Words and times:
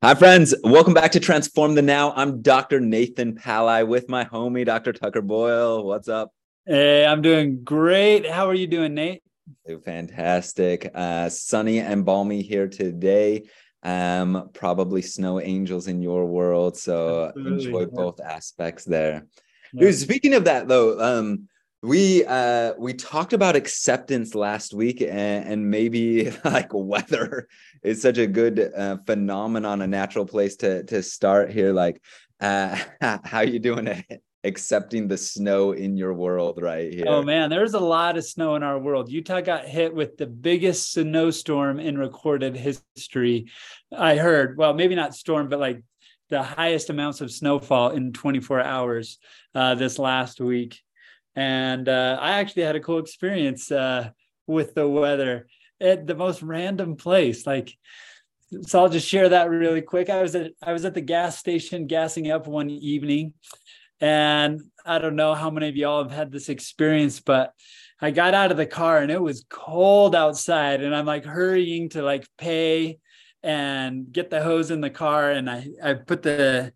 Hi, 0.00 0.14
friends. 0.14 0.54
Welcome 0.62 0.94
back 0.94 1.10
to 1.10 1.18
Transform 1.18 1.74
the 1.74 1.82
Now. 1.82 2.12
I'm 2.14 2.40
Dr. 2.40 2.78
Nathan 2.78 3.34
Pali 3.34 3.82
with 3.82 4.08
my 4.08 4.24
homie, 4.24 4.64
Dr. 4.64 4.92
Tucker 4.92 5.22
Boyle. 5.22 5.84
What's 5.84 6.06
up? 6.06 6.32
Hey, 6.66 7.04
I'm 7.04 7.20
doing 7.20 7.64
great. 7.64 8.24
How 8.24 8.46
are 8.46 8.54
you 8.54 8.68
doing, 8.68 8.94
Nate? 8.94 9.24
Fantastic. 9.84 10.88
Uh, 10.94 11.28
sunny 11.28 11.80
and 11.80 12.04
balmy 12.04 12.42
here 12.42 12.68
today. 12.68 13.48
Um, 13.82 14.50
probably 14.54 15.02
snow 15.02 15.40
angels 15.40 15.88
in 15.88 16.00
your 16.00 16.26
world. 16.26 16.76
So 16.76 17.32
Absolutely. 17.36 17.64
enjoy 17.64 17.86
both 17.86 18.20
aspects 18.20 18.84
there. 18.84 19.26
Yeah. 19.72 19.80
Dude, 19.80 19.96
speaking 19.96 20.34
of 20.34 20.44
that, 20.44 20.68
though, 20.68 21.00
um, 21.00 21.48
we 21.82 22.24
uh 22.24 22.72
we 22.76 22.92
talked 22.92 23.32
about 23.32 23.54
acceptance 23.54 24.34
last 24.34 24.74
week 24.74 25.00
and, 25.00 25.10
and 25.10 25.70
maybe 25.70 26.30
like 26.44 26.72
weather 26.72 27.48
is 27.82 28.02
such 28.02 28.18
a 28.18 28.26
good 28.26 28.72
uh, 28.76 28.96
phenomenon 29.06 29.82
a 29.82 29.86
natural 29.86 30.26
place 30.26 30.56
to 30.56 30.82
to 30.84 31.02
start 31.02 31.52
here 31.52 31.72
like 31.72 32.02
uh 32.40 32.76
how 33.24 33.40
you 33.40 33.58
doing 33.58 33.86
at 33.86 34.04
accepting 34.44 35.08
the 35.08 35.16
snow 35.16 35.72
in 35.72 35.96
your 35.96 36.14
world 36.14 36.60
right 36.62 36.92
here? 36.92 37.06
Oh 37.08 37.22
man 37.22 37.50
there's 37.50 37.74
a 37.74 37.80
lot 37.80 38.16
of 38.16 38.24
snow 38.24 38.54
in 38.54 38.62
our 38.62 38.78
world. 38.78 39.10
Utah 39.10 39.40
got 39.40 39.66
hit 39.66 39.94
with 39.94 40.16
the 40.16 40.26
biggest 40.26 40.92
snowstorm 40.92 41.80
in 41.80 41.98
recorded 41.98 42.56
history 42.56 43.50
i 43.96 44.16
heard. 44.16 44.56
Well 44.56 44.74
maybe 44.74 44.94
not 44.94 45.14
storm 45.14 45.48
but 45.48 45.58
like 45.60 45.82
the 46.30 46.42
highest 46.42 46.90
amounts 46.90 47.20
of 47.20 47.32
snowfall 47.32 47.90
in 47.90 48.12
24 48.12 48.60
hours 48.60 49.18
uh, 49.54 49.74
this 49.74 49.98
last 49.98 50.40
week 50.40 50.80
and 51.38 51.88
uh, 51.88 52.18
I 52.20 52.40
actually 52.40 52.64
had 52.64 52.74
a 52.74 52.80
cool 52.80 52.98
experience 52.98 53.70
uh, 53.70 54.10
with 54.48 54.74
the 54.74 54.88
weather 54.88 55.46
at 55.80 56.04
the 56.04 56.16
most 56.16 56.42
random 56.42 56.96
place. 56.96 57.46
Like, 57.46 57.72
so 58.62 58.80
I'll 58.80 58.88
just 58.88 59.06
share 59.06 59.28
that 59.28 59.48
really 59.48 59.82
quick. 59.82 60.10
I 60.10 60.20
was 60.20 60.34
at 60.34 60.50
I 60.60 60.72
was 60.72 60.84
at 60.84 60.94
the 60.94 61.00
gas 61.00 61.38
station 61.38 61.86
gassing 61.86 62.28
up 62.28 62.48
one 62.48 62.70
evening, 62.70 63.34
and 64.00 64.62
I 64.84 64.98
don't 64.98 65.14
know 65.14 65.34
how 65.34 65.48
many 65.48 65.68
of 65.68 65.76
y'all 65.76 66.02
have 66.02 66.10
had 66.10 66.32
this 66.32 66.48
experience, 66.48 67.20
but 67.20 67.52
I 68.00 68.10
got 68.10 68.34
out 68.34 68.50
of 68.50 68.56
the 68.56 68.66
car 68.66 68.98
and 68.98 69.12
it 69.12 69.22
was 69.22 69.46
cold 69.48 70.16
outside, 70.16 70.82
and 70.82 70.92
I'm 70.92 71.06
like 71.06 71.24
hurrying 71.24 71.90
to 71.90 72.02
like 72.02 72.26
pay 72.36 72.98
and 73.44 74.12
get 74.12 74.28
the 74.28 74.42
hose 74.42 74.72
in 74.72 74.80
the 74.80 74.90
car, 74.90 75.30
and 75.30 75.48
I 75.48 75.68
I 75.80 75.94
put 75.94 76.22
the 76.22 76.72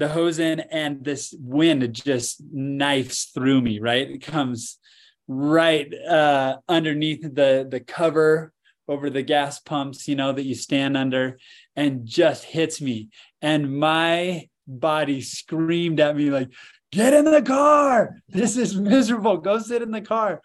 the 0.00 0.08
hose 0.08 0.38
in 0.38 0.60
and 0.60 1.04
this 1.04 1.34
wind 1.38 1.92
just 1.92 2.42
knifes 2.52 3.26
through 3.32 3.60
me 3.60 3.78
right? 3.78 4.10
It 4.10 4.22
comes 4.22 4.78
right 5.28 5.92
uh, 5.94 6.56
underneath 6.68 7.22
the 7.22 7.68
the 7.70 7.78
cover 7.78 8.52
over 8.88 9.08
the 9.08 9.22
gas 9.22 9.60
pumps 9.60 10.08
you 10.08 10.16
know 10.16 10.32
that 10.32 10.42
you 10.42 10.56
stand 10.56 10.96
under 10.96 11.38
and 11.76 12.06
just 12.06 12.44
hits 12.44 12.80
me. 12.80 13.10
And 13.42 13.78
my 13.78 14.48
body 14.66 15.20
screamed 15.20 16.00
at 16.00 16.16
me 16.16 16.30
like 16.30 16.50
get 16.90 17.12
in 17.12 17.26
the 17.26 17.42
car! 17.42 18.16
This 18.28 18.56
is 18.56 18.74
miserable. 18.74 19.36
Go 19.36 19.58
sit 19.58 19.82
in 19.82 19.90
the 19.90 20.00
car. 20.00 20.40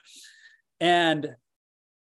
And 0.81 1.29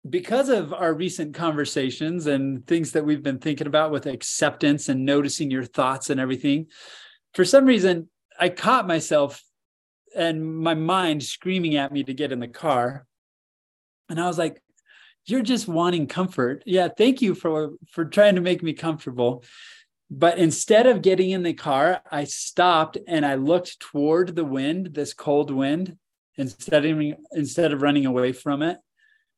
because 0.10 0.50
of 0.50 0.74
our 0.74 0.94
recent 0.94 1.34
conversations 1.34 2.28
and 2.28 2.66
things 2.66 2.92
that 2.92 3.04
we've 3.06 3.24
been 3.24 3.40
thinking 3.40 3.68
about 3.68 3.92
with 3.92 4.06
acceptance 4.06 4.88
and 4.88 5.04
noticing 5.06 5.52
your 5.52 5.66
thoughts 5.66 6.10
and 6.10 6.20
everything 6.20 6.68
for 7.36 7.46
some 7.46 7.66
reason, 7.66 8.10
I 8.40 8.50
caught 8.50 8.88
myself 8.88 9.44
and 10.16 10.58
my 10.58 10.74
mind 10.74 11.22
screaming 11.22 11.76
at 11.76 11.92
me 11.92 12.04
to 12.04 12.14
get 12.14 12.32
in 12.32 12.40
the 12.40 12.48
car. 12.48 13.06
And 14.10 14.20
I 14.20 14.28
was 14.28 14.38
like, 14.38 14.62
you're 15.26 15.42
just 15.42 15.68
wanting 15.68 16.08
comfort. 16.08 16.64
Yeah, 16.66 16.88
thank 16.88 17.22
you 17.22 17.36
for 17.36 17.72
for 17.92 18.06
trying 18.06 18.36
to 18.36 18.42
make 18.42 18.64
me 18.64 18.74
comfortable. 18.74 19.44
But 20.10 20.38
instead 20.38 20.86
of 20.86 21.02
getting 21.02 21.32
in 21.32 21.44
the 21.44 21.54
car, 21.54 22.02
I 22.10 22.26
stopped 22.26 22.98
and 23.08 23.26
I 23.26 23.36
looked 23.36 23.80
toward 23.80 24.36
the 24.36 24.46
wind, 24.46 24.94
this 24.94 25.14
cold 25.14 25.52
wind, 25.52 25.98
instead 26.38 26.86
of 26.86 27.02
instead 27.32 27.74
of 27.74 27.82
running 27.82 28.06
away 28.06 28.32
from 28.32 28.62
it. 28.62 28.78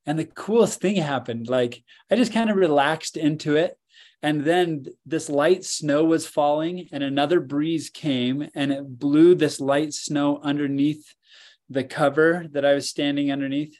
And 0.06 0.20
the 0.20 0.26
coolest 0.26 0.82
thing 0.82 0.98
happened. 0.98 1.48
Like 1.48 1.84
I 2.12 2.16
just 2.16 2.34
kind 2.34 2.50
of 2.50 2.58
relaxed 2.58 3.18
into 3.18 3.56
it 3.56 3.78
and 4.24 4.44
then 4.44 4.86
this 5.06 5.30
light 5.30 5.64
snow 5.64 6.04
was 6.04 6.26
falling, 6.26 6.88
and 6.92 7.04
another 7.04 7.40
breeze 7.40 7.90
came 7.90 8.50
and 8.56 8.72
it 8.72 9.00
blew 9.00 9.36
this 9.36 9.60
light 9.60 9.94
snow 9.94 10.40
underneath 10.42 11.14
the 11.70 11.84
cover 11.84 12.46
that 12.52 12.66
I 12.66 12.74
was 12.74 12.90
standing 12.90 13.32
underneath. 13.32 13.78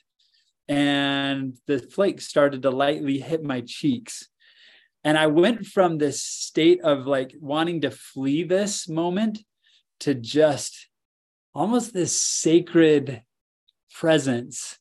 And 0.68 1.58
the 1.66 1.80
flakes 1.80 2.28
started 2.28 2.62
to 2.64 2.70
lightly 2.70 3.20
hit 3.20 3.44
my 3.44 3.62
cheeks. 3.62 4.28
And 5.04 5.18
I 5.18 5.28
went 5.28 5.66
from 5.66 5.98
this 5.98 6.22
state 6.22 6.82
of 6.82 7.08
like 7.08 7.34
wanting 7.40 7.82
to 7.82 7.92
flee 7.92 8.44
this 8.44 8.90
moment 8.90 9.40
to 10.02 10.14
just 10.14 10.90
almost 11.56 11.94
this 11.94 12.20
sacred 12.20 13.24
presence 13.94 14.78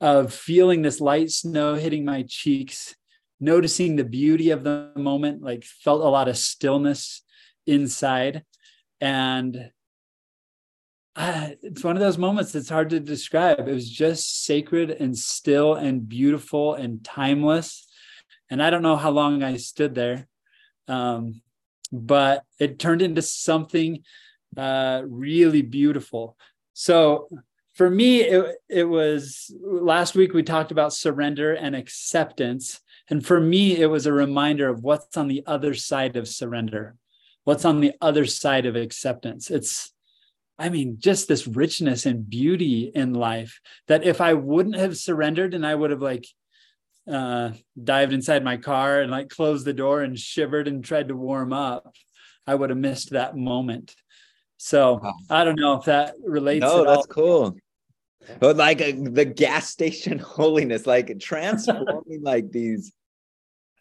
of 0.00 0.32
feeling 0.32 0.82
this 0.82 1.00
light 1.00 1.30
snow 1.30 1.74
hitting 1.74 2.04
my 2.04 2.24
cheeks 2.28 2.94
noticing 3.40 3.96
the 3.96 4.04
beauty 4.04 4.50
of 4.50 4.64
the 4.64 4.92
moment, 4.96 5.42
like 5.42 5.64
felt 5.64 6.02
a 6.02 6.08
lot 6.08 6.28
of 6.28 6.36
stillness 6.36 7.22
inside. 7.66 8.44
And 9.00 9.70
uh, 11.16 11.50
it's 11.62 11.84
one 11.84 11.96
of 11.96 12.00
those 12.00 12.18
moments 12.18 12.52
that's 12.52 12.68
hard 12.68 12.90
to 12.90 13.00
describe. 13.00 13.60
It 13.60 13.74
was 13.74 13.88
just 13.88 14.44
sacred 14.44 14.90
and 14.90 15.16
still 15.16 15.74
and 15.74 16.08
beautiful 16.08 16.74
and 16.74 17.04
timeless. 17.04 17.86
And 18.50 18.62
I 18.62 18.70
don't 18.70 18.82
know 18.82 18.96
how 18.96 19.10
long 19.10 19.42
I 19.42 19.56
stood 19.56 19.94
there, 19.94 20.26
um, 20.88 21.40
but 21.92 22.44
it 22.58 22.78
turned 22.78 23.02
into 23.02 23.22
something 23.22 24.02
uh, 24.56 25.02
really 25.06 25.62
beautiful. 25.62 26.36
So 26.72 27.28
for 27.74 27.88
me, 27.90 28.22
it, 28.22 28.56
it 28.68 28.84
was 28.84 29.54
last 29.60 30.14
week 30.14 30.32
we 30.32 30.42
talked 30.42 30.72
about 30.72 30.92
surrender 30.92 31.54
and 31.54 31.74
acceptance. 31.74 32.80
And 33.10 33.24
for 33.24 33.38
me, 33.38 33.76
it 33.76 33.86
was 33.86 34.06
a 34.06 34.12
reminder 34.12 34.68
of 34.68 34.82
what's 34.82 35.16
on 35.16 35.28
the 35.28 35.42
other 35.46 35.74
side 35.74 36.16
of 36.16 36.28
surrender, 36.28 36.96
what's 37.44 37.64
on 37.64 37.80
the 37.80 37.92
other 38.00 38.24
side 38.24 38.66
of 38.66 38.76
acceptance. 38.76 39.50
It's, 39.50 39.92
I 40.58 40.68
mean, 40.68 40.96
just 40.98 41.28
this 41.28 41.46
richness 41.46 42.06
and 42.06 42.28
beauty 42.28 42.90
in 42.94 43.12
life 43.12 43.60
that 43.88 44.04
if 44.04 44.20
I 44.20 44.34
wouldn't 44.34 44.76
have 44.76 44.96
surrendered 44.96 45.52
and 45.52 45.66
I 45.66 45.74
would 45.74 45.90
have 45.90 46.02
like 46.02 46.26
uh, 47.10 47.50
dived 47.82 48.12
inside 48.12 48.42
my 48.42 48.56
car 48.56 49.00
and 49.00 49.10
like 49.10 49.28
closed 49.28 49.66
the 49.66 49.74
door 49.74 50.00
and 50.02 50.18
shivered 50.18 50.68
and 50.68 50.82
tried 50.82 51.08
to 51.08 51.16
warm 51.16 51.52
up, 51.52 51.92
I 52.46 52.54
would 52.54 52.70
have 52.70 52.78
missed 52.78 53.10
that 53.10 53.36
moment. 53.36 53.94
So 54.56 55.00
wow. 55.02 55.14
I 55.28 55.44
don't 55.44 55.58
know 55.58 55.74
if 55.74 55.84
that 55.86 56.14
relates. 56.24 56.62
No, 56.62 56.84
that's 56.84 56.98
all. 56.98 57.04
cool. 57.04 57.56
But 58.40 58.56
like 58.56 58.80
a, 58.80 58.92
uh, 58.92 59.10
the 59.10 59.24
gas 59.24 59.68
station 59.68 60.18
holiness, 60.36 60.86
like 60.86 61.18
transforming 61.20 62.22
like 62.22 62.50
these 62.50 62.92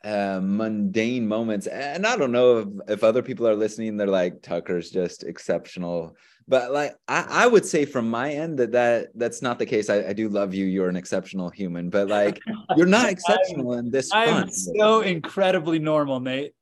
uh, 0.03 0.39
mundane 0.43 1.27
moments. 1.27 1.67
And 1.67 2.05
I 2.05 2.17
don't 2.17 2.31
know 2.31 2.57
if, 2.59 2.67
if 2.89 3.03
other 3.03 3.21
people 3.21 3.47
are 3.47 3.55
listening, 3.55 3.97
they're 3.97 4.07
like, 4.07 4.41
Tucker's 4.41 4.91
just 4.91 5.23
exceptional. 5.23 6.15
But 6.47 6.71
like 6.73 6.95
I, 7.07 7.25
I 7.29 7.47
would 7.47 7.65
say 7.65 7.85
from 7.85 8.09
my 8.09 8.31
end 8.31 8.59
that, 8.59 8.73
that 8.73 9.07
that's 9.15 9.41
not 9.41 9.59
the 9.59 9.65
case. 9.65 9.89
I, 9.89 10.09
I 10.09 10.13
do 10.13 10.27
love 10.27 10.53
you. 10.53 10.65
You're 10.65 10.89
an 10.89 10.97
exceptional 10.97 11.49
human, 11.49 11.89
but 11.89 12.09
like 12.09 12.41
you're 12.75 12.85
not 12.85 13.09
exceptional 13.09 13.73
in 13.73 13.89
this. 13.91 14.09
I'm 14.13 14.49
so 14.49 15.01
incredibly 15.01 15.79
normal, 15.79 16.19
mate 16.19 16.53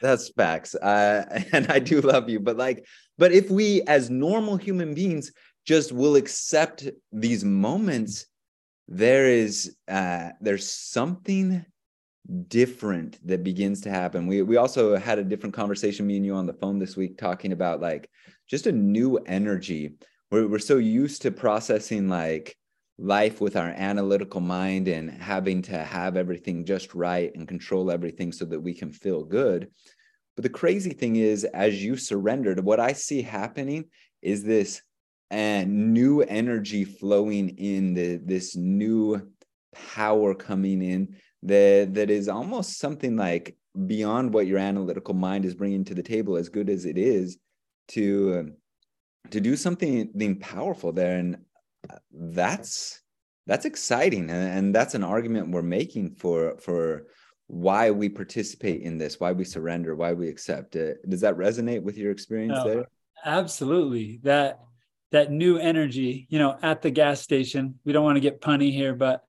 That's 0.00 0.30
facts. 0.30 0.74
Uh, 0.74 1.42
and 1.52 1.70
I 1.70 1.78
do 1.78 2.00
love 2.00 2.28
you. 2.28 2.40
But 2.40 2.56
like, 2.56 2.84
but 3.18 3.32
if 3.32 3.50
we 3.50 3.82
as 3.82 4.10
normal 4.10 4.56
human 4.56 4.94
beings 4.94 5.32
just 5.66 5.92
will 5.92 6.16
accept 6.16 6.88
these 7.12 7.44
moments 7.44 8.26
there 8.88 9.28
is 9.28 9.76
uh 9.88 10.30
there's 10.40 10.68
something 10.68 11.64
different 12.48 13.24
that 13.26 13.42
begins 13.42 13.80
to 13.80 13.90
happen. 13.90 14.26
We 14.26 14.42
we 14.42 14.56
also 14.56 14.96
had 14.96 15.18
a 15.18 15.24
different 15.24 15.54
conversation 15.54 16.06
me 16.06 16.16
and 16.16 16.26
you 16.26 16.34
on 16.34 16.46
the 16.46 16.52
phone 16.52 16.78
this 16.78 16.96
week 16.96 17.16
talking 17.16 17.52
about 17.52 17.80
like 17.80 18.10
just 18.48 18.66
a 18.66 18.72
new 18.72 19.16
energy. 19.26 19.94
We're, 20.30 20.46
we're 20.46 20.58
so 20.58 20.76
used 20.76 21.22
to 21.22 21.30
processing 21.30 22.08
like 22.08 22.56
life 22.98 23.40
with 23.40 23.56
our 23.56 23.68
analytical 23.68 24.40
mind 24.40 24.86
and 24.86 25.10
having 25.10 25.62
to 25.62 25.78
have 25.82 26.16
everything 26.16 26.64
just 26.64 26.94
right 26.94 27.34
and 27.34 27.48
control 27.48 27.90
everything 27.90 28.30
so 28.30 28.44
that 28.44 28.60
we 28.60 28.74
can 28.74 28.92
feel 28.92 29.24
good. 29.24 29.68
But 30.36 30.42
the 30.42 30.50
crazy 30.50 30.92
thing 30.92 31.16
is 31.16 31.44
as 31.44 31.82
you 31.82 31.96
surrendered 31.96 32.62
what 32.64 32.80
i 32.80 32.92
see 32.92 33.22
happening 33.22 33.86
is 34.22 34.44
this 34.44 34.82
and 35.30 35.92
new 35.92 36.22
energy 36.22 36.84
flowing 36.84 37.50
in 37.50 37.94
the, 37.94 38.16
this 38.16 38.56
new 38.56 39.30
power 39.72 40.34
coming 40.34 40.82
in 40.82 41.16
that 41.42 41.94
that 41.94 42.10
is 42.10 42.28
almost 42.28 42.78
something 42.78 43.16
like 43.16 43.56
beyond 43.86 44.34
what 44.34 44.46
your 44.46 44.58
analytical 44.58 45.14
mind 45.14 45.44
is 45.44 45.54
bringing 45.54 45.84
to 45.84 45.94
the 45.94 46.02
table 46.02 46.36
as 46.36 46.48
good 46.48 46.68
as 46.68 46.84
it 46.84 46.98
is 46.98 47.38
to 47.88 48.40
um, 48.40 48.52
to 49.30 49.40
do 49.40 49.56
something 49.56 50.38
powerful 50.40 50.92
there 50.92 51.18
and 51.18 51.38
uh, 51.88 51.96
that's 52.12 53.00
that's 53.46 53.64
exciting 53.64 54.28
and, 54.30 54.58
and 54.58 54.74
that's 54.74 54.94
an 54.94 55.04
argument 55.04 55.50
we're 55.50 55.62
making 55.62 56.14
for 56.16 56.58
for 56.58 57.06
why 57.50 57.90
we 57.90 58.08
participate 58.08 58.82
in 58.82 58.96
this, 58.96 59.18
why 59.18 59.32
we 59.32 59.44
surrender, 59.44 59.96
why 59.96 60.12
we 60.12 60.28
accept 60.28 60.76
it. 60.76 60.98
Does 61.08 61.20
that 61.22 61.36
resonate 61.36 61.82
with 61.82 61.98
your 61.98 62.12
experience 62.12 62.58
oh, 62.62 62.68
there? 62.68 62.84
Absolutely. 63.24 64.20
That 64.22 64.60
that 65.12 65.30
new 65.30 65.58
energy, 65.58 66.26
you 66.30 66.38
know, 66.38 66.56
at 66.62 66.82
the 66.82 66.90
gas 66.90 67.20
station. 67.20 67.78
We 67.84 67.92
don't 67.92 68.04
want 68.04 68.16
to 68.16 68.20
get 68.20 68.40
punny 68.40 68.72
here, 68.72 68.94
but 68.94 69.22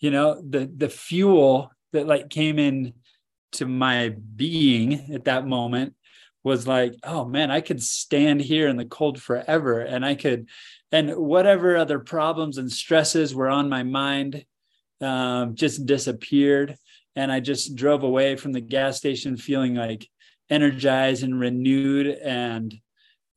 you 0.00 0.10
know, 0.10 0.40
the 0.40 0.70
the 0.74 0.88
fuel 0.88 1.70
that 1.92 2.06
like 2.06 2.28
came 2.30 2.58
in 2.58 2.94
to 3.52 3.66
my 3.66 4.14
being 4.36 5.12
at 5.14 5.24
that 5.24 5.46
moment 5.46 5.94
was 6.42 6.66
like, 6.66 6.94
oh 7.04 7.24
man, 7.24 7.50
I 7.50 7.60
could 7.60 7.82
stand 7.82 8.40
here 8.40 8.68
in 8.68 8.76
the 8.76 8.84
cold 8.84 9.20
forever 9.20 9.80
and 9.80 10.04
I 10.04 10.14
could 10.14 10.48
and 10.92 11.16
whatever 11.16 11.76
other 11.76 11.98
problems 11.98 12.58
and 12.58 12.70
stresses 12.70 13.34
were 13.34 13.48
on 13.48 13.68
my 13.68 13.82
mind 13.82 14.44
um, 15.00 15.56
just 15.56 15.84
disappeared 15.86 16.76
and 17.16 17.32
i 17.32 17.40
just 17.40 17.74
drove 17.74 18.04
away 18.04 18.36
from 18.36 18.52
the 18.52 18.60
gas 18.60 18.98
station 18.98 19.36
feeling 19.36 19.74
like 19.74 20.08
energized 20.48 21.24
and 21.24 21.40
renewed 21.40 22.06
and 22.06 22.78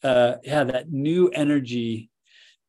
uh, 0.05 0.37
yeah 0.43 0.63
that 0.63 0.91
new 0.91 1.29
energy 1.29 2.09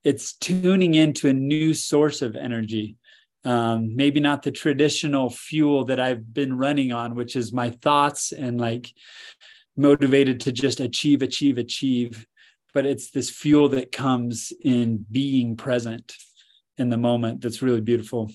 it's 0.04 0.34
tuning 0.34 0.94
into 0.94 1.28
a 1.28 1.32
new 1.32 1.74
source 1.74 2.22
of 2.22 2.36
energy. 2.36 2.96
Um, 3.44 3.96
maybe 3.96 4.20
not 4.20 4.42
the 4.42 4.50
traditional 4.50 5.30
fuel 5.30 5.84
that 5.84 6.00
i've 6.00 6.34
been 6.34 6.58
running 6.58 6.90
on 6.90 7.14
which 7.14 7.36
is 7.36 7.52
my 7.52 7.70
thoughts 7.70 8.32
and 8.32 8.60
like 8.60 8.92
motivated 9.76 10.40
to 10.40 10.52
just 10.52 10.80
achieve 10.80 11.22
achieve 11.22 11.56
achieve 11.56 12.26
but 12.74 12.86
it's 12.86 13.12
this 13.12 13.30
fuel 13.30 13.68
that 13.68 13.92
comes 13.92 14.52
in 14.64 15.06
being 15.12 15.56
present 15.56 16.12
in 16.76 16.88
the 16.88 16.96
moment 16.96 17.40
that's 17.40 17.62
really 17.62 17.80
beautiful 17.80 18.32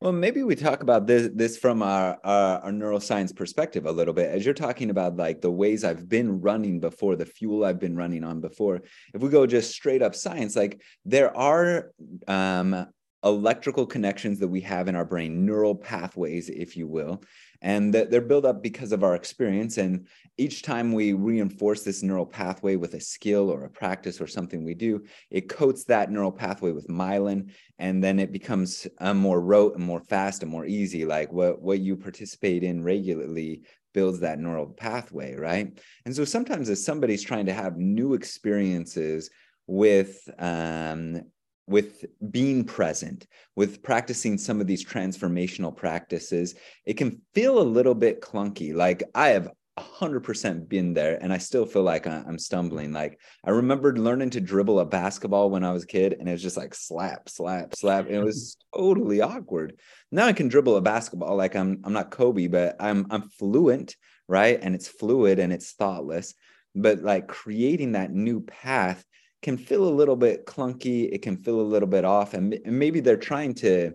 well, 0.00 0.12
maybe 0.12 0.42
we 0.42 0.54
talk 0.54 0.82
about 0.82 1.06
this 1.06 1.28
this 1.34 1.58
from 1.58 1.82
our, 1.82 2.18
our, 2.24 2.60
our 2.60 2.70
neuroscience 2.70 3.36
perspective 3.36 3.84
a 3.84 3.92
little 3.92 4.14
bit. 4.14 4.30
As 4.30 4.44
you're 4.44 4.54
talking 4.54 4.88
about 4.88 5.16
like 5.16 5.42
the 5.42 5.50
ways 5.50 5.84
I've 5.84 6.08
been 6.08 6.40
running 6.40 6.80
before, 6.80 7.16
the 7.16 7.26
fuel 7.26 7.64
I've 7.64 7.78
been 7.78 7.96
running 7.96 8.24
on 8.24 8.40
before. 8.40 8.80
If 9.12 9.20
we 9.20 9.28
go 9.28 9.46
just 9.46 9.72
straight 9.72 10.00
up 10.00 10.14
science, 10.14 10.56
like 10.56 10.80
there 11.04 11.36
are 11.36 11.92
um, 12.26 12.86
electrical 13.22 13.84
connections 13.84 14.38
that 14.38 14.48
we 14.48 14.62
have 14.62 14.88
in 14.88 14.96
our 14.96 15.04
brain, 15.04 15.44
neural 15.44 15.74
pathways, 15.74 16.48
if 16.48 16.78
you 16.78 16.86
will, 16.86 17.22
and 17.62 17.92
they're 17.92 18.20
built 18.20 18.44
up 18.44 18.62
because 18.62 18.92
of 18.92 19.04
our 19.04 19.14
experience. 19.14 19.76
And 19.76 20.06
each 20.38 20.62
time 20.62 20.92
we 20.92 21.12
reinforce 21.12 21.82
this 21.82 22.02
neural 22.02 22.24
pathway 22.24 22.76
with 22.76 22.94
a 22.94 23.00
skill 23.00 23.50
or 23.50 23.64
a 23.64 23.70
practice 23.70 24.20
or 24.20 24.26
something 24.26 24.64
we 24.64 24.74
do, 24.74 25.04
it 25.30 25.48
coats 25.48 25.84
that 25.84 26.10
neural 26.10 26.32
pathway 26.32 26.72
with 26.72 26.88
myelin, 26.88 27.50
and 27.78 28.02
then 28.02 28.18
it 28.18 28.32
becomes 28.32 28.86
um, 28.98 29.18
more 29.18 29.40
rote 29.40 29.76
and 29.76 29.84
more 29.84 30.00
fast 30.00 30.42
and 30.42 30.50
more 30.50 30.66
easy. 30.66 31.04
Like 31.04 31.32
what 31.32 31.60
what 31.60 31.80
you 31.80 31.96
participate 31.96 32.62
in 32.62 32.82
regularly 32.82 33.62
builds 33.92 34.20
that 34.20 34.38
neural 34.38 34.66
pathway, 34.66 35.34
right? 35.34 35.78
And 36.04 36.14
so 36.14 36.24
sometimes 36.24 36.68
as 36.68 36.84
somebody's 36.84 37.22
trying 37.22 37.46
to 37.46 37.52
have 37.52 37.76
new 37.76 38.14
experiences 38.14 39.30
with 39.66 40.28
um, 40.38 41.22
with 41.70 42.04
being 42.32 42.64
present, 42.64 43.28
with 43.54 43.80
practicing 43.82 44.36
some 44.36 44.60
of 44.60 44.66
these 44.66 44.84
transformational 44.84 45.74
practices, 45.74 46.56
it 46.84 46.94
can 46.94 47.22
feel 47.32 47.60
a 47.60 47.62
little 47.62 47.94
bit 47.94 48.20
clunky. 48.20 48.74
Like 48.74 49.04
I 49.14 49.28
have 49.28 49.48
100% 49.78 50.68
been 50.68 50.92
there 50.94 51.16
and 51.22 51.32
I 51.32 51.38
still 51.38 51.64
feel 51.64 51.84
like 51.84 52.08
I'm 52.08 52.40
stumbling. 52.40 52.92
Like 52.92 53.20
I 53.44 53.50
remembered 53.50 53.98
learning 53.98 54.30
to 54.30 54.40
dribble 54.40 54.80
a 54.80 54.84
basketball 54.84 55.48
when 55.48 55.62
I 55.62 55.72
was 55.72 55.84
a 55.84 55.86
kid 55.86 56.16
and 56.18 56.28
it 56.28 56.32
was 56.32 56.42
just 56.42 56.56
like 56.56 56.74
slap, 56.74 57.28
slap, 57.28 57.76
slap. 57.76 58.06
And 58.06 58.16
it 58.16 58.24
was 58.24 58.56
totally 58.74 59.20
awkward. 59.20 59.78
Now 60.10 60.26
I 60.26 60.32
can 60.32 60.48
dribble 60.48 60.76
a 60.76 60.82
basketball 60.82 61.36
like 61.36 61.54
I'm 61.54 61.80
I'm 61.84 61.92
not 61.92 62.10
Kobe, 62.10 62.48
but 62.48 62.76
I'm 62.80 63.06
I'm 63.10 63.28
fluent, 63.30 63.94
right? 64.26 64.58
And 64.60 64.74
it's 64.74 64.88
fluid 64.88 65.38
and 65.38 65.52
it's 65.52 65.70
thoughtless. 65.70 66.34
But 66.74 67.02
like 67.02 67.28
creating 67.28 67.92
that 67.92 68.12
new 68.12 68.40
path 68.40 69.04
can 69.42 69.56
feel 69.56 69.84
a 69.84 69.90
little 69.90 70.16
bit 70.16 70.46
clunky. 70.46 71.08
It 71.10 71.22
can 71.22 71.36
feel 71.36 71.60
a 71.60 71.62
little 71.62 71.88
bit 71.88 72.04
off, 72.04 72.34
and, 72.34 72.54
and 72.54 72.78
maybe 72.78 73.00
they're 73.00 73.16
trying 73.16 73.54
to 73.54 73.92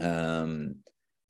um, 0.00 0.76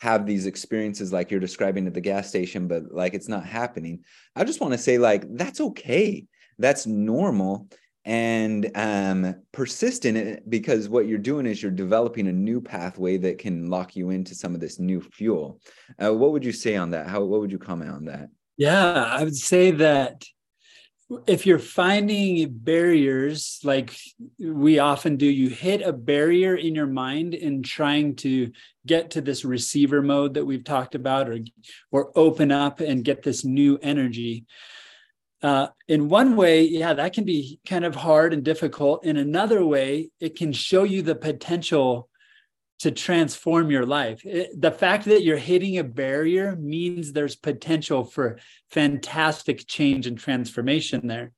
have 0.01 0.27
these 0.27 0.47
experiences 0.47 1.13
like 1.13 1.31
you're 1.31 1.41
describing 1.41 1.87
at 1.87 1.95
the 1.95 2.01
gas 2.01 2.29
station, 2.29 2.69
but 2.69 2.93
like 2.93 3.15
it's 3.15 3.29
not 3.29 3.45
happening. 3.45 4.05
I 4.35 4.45
just 4.45 4.61
want 4.61 4.73
to 4.73 4.79
say, 4.79 4.99
like, 4.99 5.25
that's 5.37 5.61
okay. 5.61 6.27
That's 6.59 6.87
normal 6.87 7.69
and 8.07 8.71
um, 8.77 9.35
persist 9.51 10.05
in 10.05 10.17
it 10.17 10.49
because 10.49 10.89
what 10.89 11.09
you're 11.09 11.19
doing 11.19 11.45
is 11.45 11.61
you're 11.61 11.73
developing 11.73 12.29
a 12.29 12.33
new 12.33 12.61
pathway 12.61 13.17
that 13.17 13.39
can 13.39 13.69
lock 13.69 13.97
you 13.97 14.11
into 14.11 14.33
some 14.33 14.55
of 14.55 14.61
this 14.61 14.79
new 14.79 15.01
fuel. 15.01 15.61
Uh, 16.03 16.15
what 16.15 16.31
would 16.31 16.45
you 16.45 16.53
say 16.53 16.77
on 16.77 16.91
that? 16.93 17.09
How 17.09 17.25
what 17.25 17.41
would 17.41 17.51
you 17.51 17.59
comment 17.59 17.91
on 17.91 18.05
that? 18.05 18.29
Yeah, 18.57 19.05
I 19.05 19.25
would 19.25 19.35
say 19.35 19.73
that 19.73 20.25
if 21.27 21.47
you're 21.47 21.59
finding 21.59 22.49
barriers 22.51 23.61
like 23.63 23.97
we 24.39 24.81
often 24.81 25.17
do 25.17 25.27
you 25.27 25.49
hit 25.49 25.81
a 25.83 25.93
barrier 25.93 26.57
in 26.57 26.75
your 26.75 26.87
mind 26.87 27.33
in 27.33 27.63
trying 27.63 28.17
to 28.17 28.51
get 28.87 29.11
to 29.11 29.21
this 29.21 29.45
receiver 29.45 30.03
mode 30.03 30.35
that 30.35 30.45
we've 30.45 30.65
talked 30.65 30.95
about 30.95 31.29
or 31.29 31.39
or 31.93 32.11
open 32.17 32.51
up 32.51 32.81
and 32.81 33.05
get 33.05 33.23
this 33.23 33.45
new 33.45 33.79
energy. 33.83 34.45
Uh, 35.43 35.69
in 35.87 36.09
one 36.09 36.35
way 36.35 36.63
yeah 36.63 36.93
that 36.95 37.13
can 37.13 37.25
be 37.25 37.61
kind 37.67 37.85
of 37.85 37.95
hard 37.95 38.33
and 38.33 38.43
difficult. 38.43 39.05
In 39.05 39.17
another 39.17 39.65
way 39.65 40.11
it 40.19 40.35
can 40.37 40.53
show 40.53 40.83
you 40.83 41.03
the 41.03 41.15
potential 41.15 42.09
to 42.81 42.91
transform 42.91 43.71
your 43.71 43.87
life. 43.87 44.25
It, 44.25 44.61
the 44.61 44.71
fact 44.71 45.07
that 45.07 45.23
you're 45.23 45.37
hitting 45.37 45.79
a 45.79 45.85
barrier 45.85 46.57
means 46.57 47.13
there's 47.13 47.37
potential 47.37 48.05
for 48.05 48.39
fantastic 48.71 49.67
change 49.67 50.07
and 50.07 50.19
transformation 50.19 51.07
there. 51.07 51.33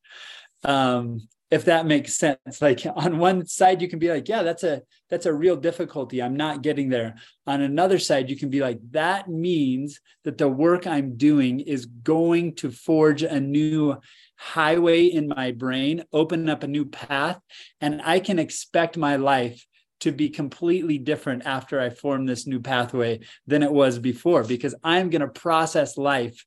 Um, 0.64 1.29
if 1.50 1.64
that 1.64 1.87
makes 1.87 2.17
sense. 2.17 2.38
Like 2.61 2.85
on 2.96 3.19
one 3.19 3.46
side, 3.46 3.81
you 3.81 3.88
can 3.88 3.99
be 3.99 4.11
like, 4.11 4.29
yeah, 4.29 4.43
that's 4.43 4.64
a 4.64 4.82
that's 5.11 5.26
a 5.26 5.32
real 5.32 5.56
difficulty. 5.56 6.23
I'm 6.23 6.37
not 6.37 6.62
getting 6.62 6.90
there. 6.90 7.14
On 7.46 7.62
another 7.62 7.99
side, 7.99 8.29
you 8.29 8.37
can 8.37 8.50
be 8.50 8.61
like, 8.61 8.79
that 8.90 9.29
means 9.29 10.00
that 10.25 10.37
the 10.37 10.49
work 10.49 10.87
I'm 10.87 11.17
doing 11.17 11.61
is 11.61 11.87
going 11.87 12.56
to 12.56 12.70
forge 12.70 13.23
a 13.23 13.40
new 13.40 13.96
highway 14.37 15.06
in 15.06 15.29
my 15.29 15.52
brain, 15.52 16.05
open 16.12 16.49
up 16.49 16.62
a 16.62 16.69
new 16.69 16.85
path, 16.85 17.40
and 17.81 18.02
I 18.02 18.20
can 18.20 18.38
expect 18.38 18.99
my 18.99 19.17
life 19.17 19.64
to 20.00 20.12
be 20.12 20.29
completely 20.29 20.99
different 20.99 21.45
after 21.47 21.81
I 21.81 21.91
form 21.91 22.27
this 22.27 22.47
new 22.47 22.61
pathway 22.61 23.21
than 23.47 23.62
it 23.62 23.73
was 23.73 23.99
before 23.99 24.45
because 24.45 24.75
I'm 24.85 25.11
going 25.11 25.23
to 25.23 25.29
process 25.29 25.97
life 25.97 26.45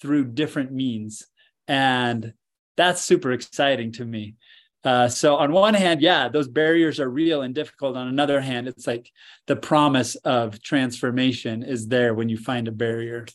through 0.00 0.32
different 0.32 0.72
means. 0.72 1.26
And 1.68 2.34
that's 2.76 3.02
super 3.02 3.32
exciting 3.32 3.92
to 3.92 4.04
me. 4.04 4.34
Uh, 4.82 5.08
so 5.08 5.36
on 5.36 5.52
one 5.52 5.74
hand, 5.74 6.00
yeah, 6.00 6.28
those 6.28 6.48
barriers 6.48 7.00
are 7.00 7.10
real 7.10 7.42
and 7.42 7.54
difficult. 7.54 7.96
On 7.96 8.08
another 8.08 8.40
hand, 8.40 8.66
it's 8.66 8.86
like 8.86 9.10
the 9.46 9.56
promise 9.56 10.14
of 10.16 10.62
transformation 10.62 11.62
is 11.62 11.88
there 11.88 12.14
when 12.14 12.28
you 12.28 12.38
find 12.38 12.66
a 12.66 12.72
barrier. 12.72 13.26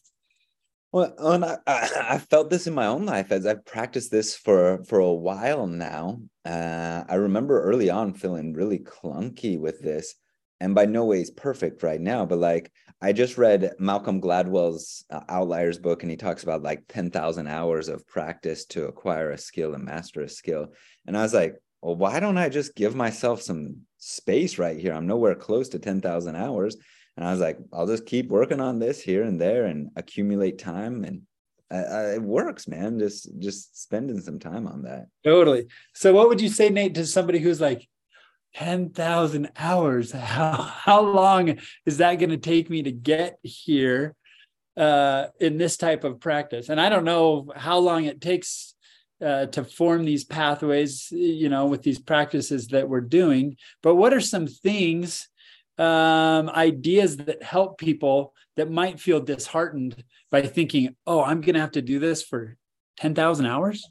Well, 0.96 1.14
and 1.20 1.44
I, 1.44 1.58
I, 1.68 2.18
felt 2.20 2.50
this 2.50 2.68
in 2.68 2.74
my 2.74 2.86
own 2.86 3.06
life 3.06 3.34
as 3.34 3.46
I've 3.46 3.66
practiced 3.66 4.12
this 4.12 4.34
for 4.34 4.82
for 4.86 5.00
a 5.00 5.12
while 5.12 5.68
now. 5.68 6.22
Uh, 6.46 7.04
I 7.10 7.16
remember 7.16 7.62
early 7.62 7.90
on 7.90 8.14
feeling 8.14 8.54
really 8.54 8.80
clunky 8.80 9.60
with 9.60 9.82
this, 9.82 10.16
and 10.62 10.74
by 10.74 10.86
no 10.86 11.04
ways 11.04 11.32
perfect 11.32 11.84
right 11.84 12.00
now. 12.00 12.26
But 12.26 12.40
like 12.40 12.72
I 13.02 13.12
just 13.12 13.38
read 13.38 13.74
Malcolm 13.78 14.22
Gladwell's 14.22 15.04
uh, 15.10 15.20
Outliers 15.28 15.80
book, 15.80 16.04
and 16.04 16.10
he 16.10 16.16
talks 16.16 16.44
about 16.44 16.64
like 16.64 16.86
ten 16.88 17.12
thousand 17.12 17.48
hours 17.48 17.90
of 17.90 18.08
practice 18.08 18.64
to 18.68 18.86
acquire 18.86 19.32
a 19.32 19.38
skill 19.38 19.74
and 19.74 19.84
master 19.84 20.22
a 20.22 20.30
skill. 20.30 20.68
And 21.06 21.18
I 21.18 21.24
was 21.24 21.34
like, 21.34 21.56
well, 21.82 21.98
why 21.98 22.22
don't 22.22 22.38
I 22.38 22.48
just 22.48 22.74
give 22.74 22.96
myself 22.96 23.42
some 23.42 23.82
space 23.98 24.58
right 24.58 24.80
here? 24.80 24.94
I'm 24.94 25.08
nowhere 25.08 25.36
close 25.36 25.68
to 25.70 25.80
ten 25.80 26.00
thousand 26.00 26.38
hours 26.38 26.78
and 27.18 27.26
I 27.26 27.32
was 27.32 27.40
like, 27.40 27.58
I'll 27.72 27.88
just 27.88 28.06
keep 28.06 28.30
working 28.30 28.60
on 28.60 28.80
this 28.80 29.02
here 29.02 29.24
and 29.24 29.40
there 29.40 29.66
and 29.66 29.90
accumulate 29.96 30.60
time. 30.60 31.04
And 31.04 31.22
uh, 31.72 32.14
it 32.14 32.22
works, 32.22 32.68
man. 32.68 33.00
Just 33.00 33.30
just 33.40 33.82
spending 33.82 34.20
some 34.20 34.40
time 34.40 34.68
on 34.68 34.84
that. 34.84 35.08
Totally. 35.24 35.68
So, 35.94 36.14
what 36.14 36.28
would 36.30 36.42
you 36.42 36.50
say, 36.50 36.70
Nate, 36.70 36.96
to 36.96 37.06
somebody 37.06 37.40
who's 37.40 37.62
like, 37.62 37.88
10,000 38.56 39.50
hours. 39.58 40.12
How, 40.12 40.54
how 40.54 41.02
long 41.02 41.60
is 41.86 41.98
that 41.98 42.16
going 42.16 42.30
to 42.30 42.38
take 42.38 42.70
me 42.70 42.84
to 42.84 42.92
get 42.92 43.38
here 43.44 44.16
uh, 44.78 45.28
in 45.40 45.58
this 45.58 45.78
type 45.78 46.04
of 46.04 46.20
practice? 46.20 46.70
And 46.70 46.80
I 46.80 46.90
don't 46.90 47.04
know 47.04 47.52
how 47.56 47.78
long 47.80 48.06
it 48.06 48.22
takes 48.22 48.74
uh, 49.22 49.48
to 49.48 49.64
form 49.64 50.06
these 50.06 50.24
pathways, 50.24 51.10
you 51.12 51.50
know, 51.50 51.66
with 51.66 51.84
these 51.84 52.00
practices 52.00 52.68
that 52.70 52.88
we're 52.88 53.02
doing. 53.02 53.58
But 53.84 53.96
what 53.96 54.14
are 54.14 54.22
some 54.22 54.48
things 54.48 55.28
um, 55.78 56.50
ideas 56.50 57.18
that 57.18 57.44
help 57.44 57.78
people 57.78 58.34
that 58.56 58.72
might 58.72 59.00
feel 59.00 59.20
disheartened 59.20 60.04
by 60.32 60.42
thinking, 60.42 60.96
oh, 61.06 61.24
I'm 61.24 61.42
going 61.42 61.56
to 61.56 61.62
have 61.62 61.72
to 61.72 61.82
do 61.82 62.00
this 62.00 62.24
for 62.24 62.58
10,000 62.98 63.46
hours? 63.46 63.88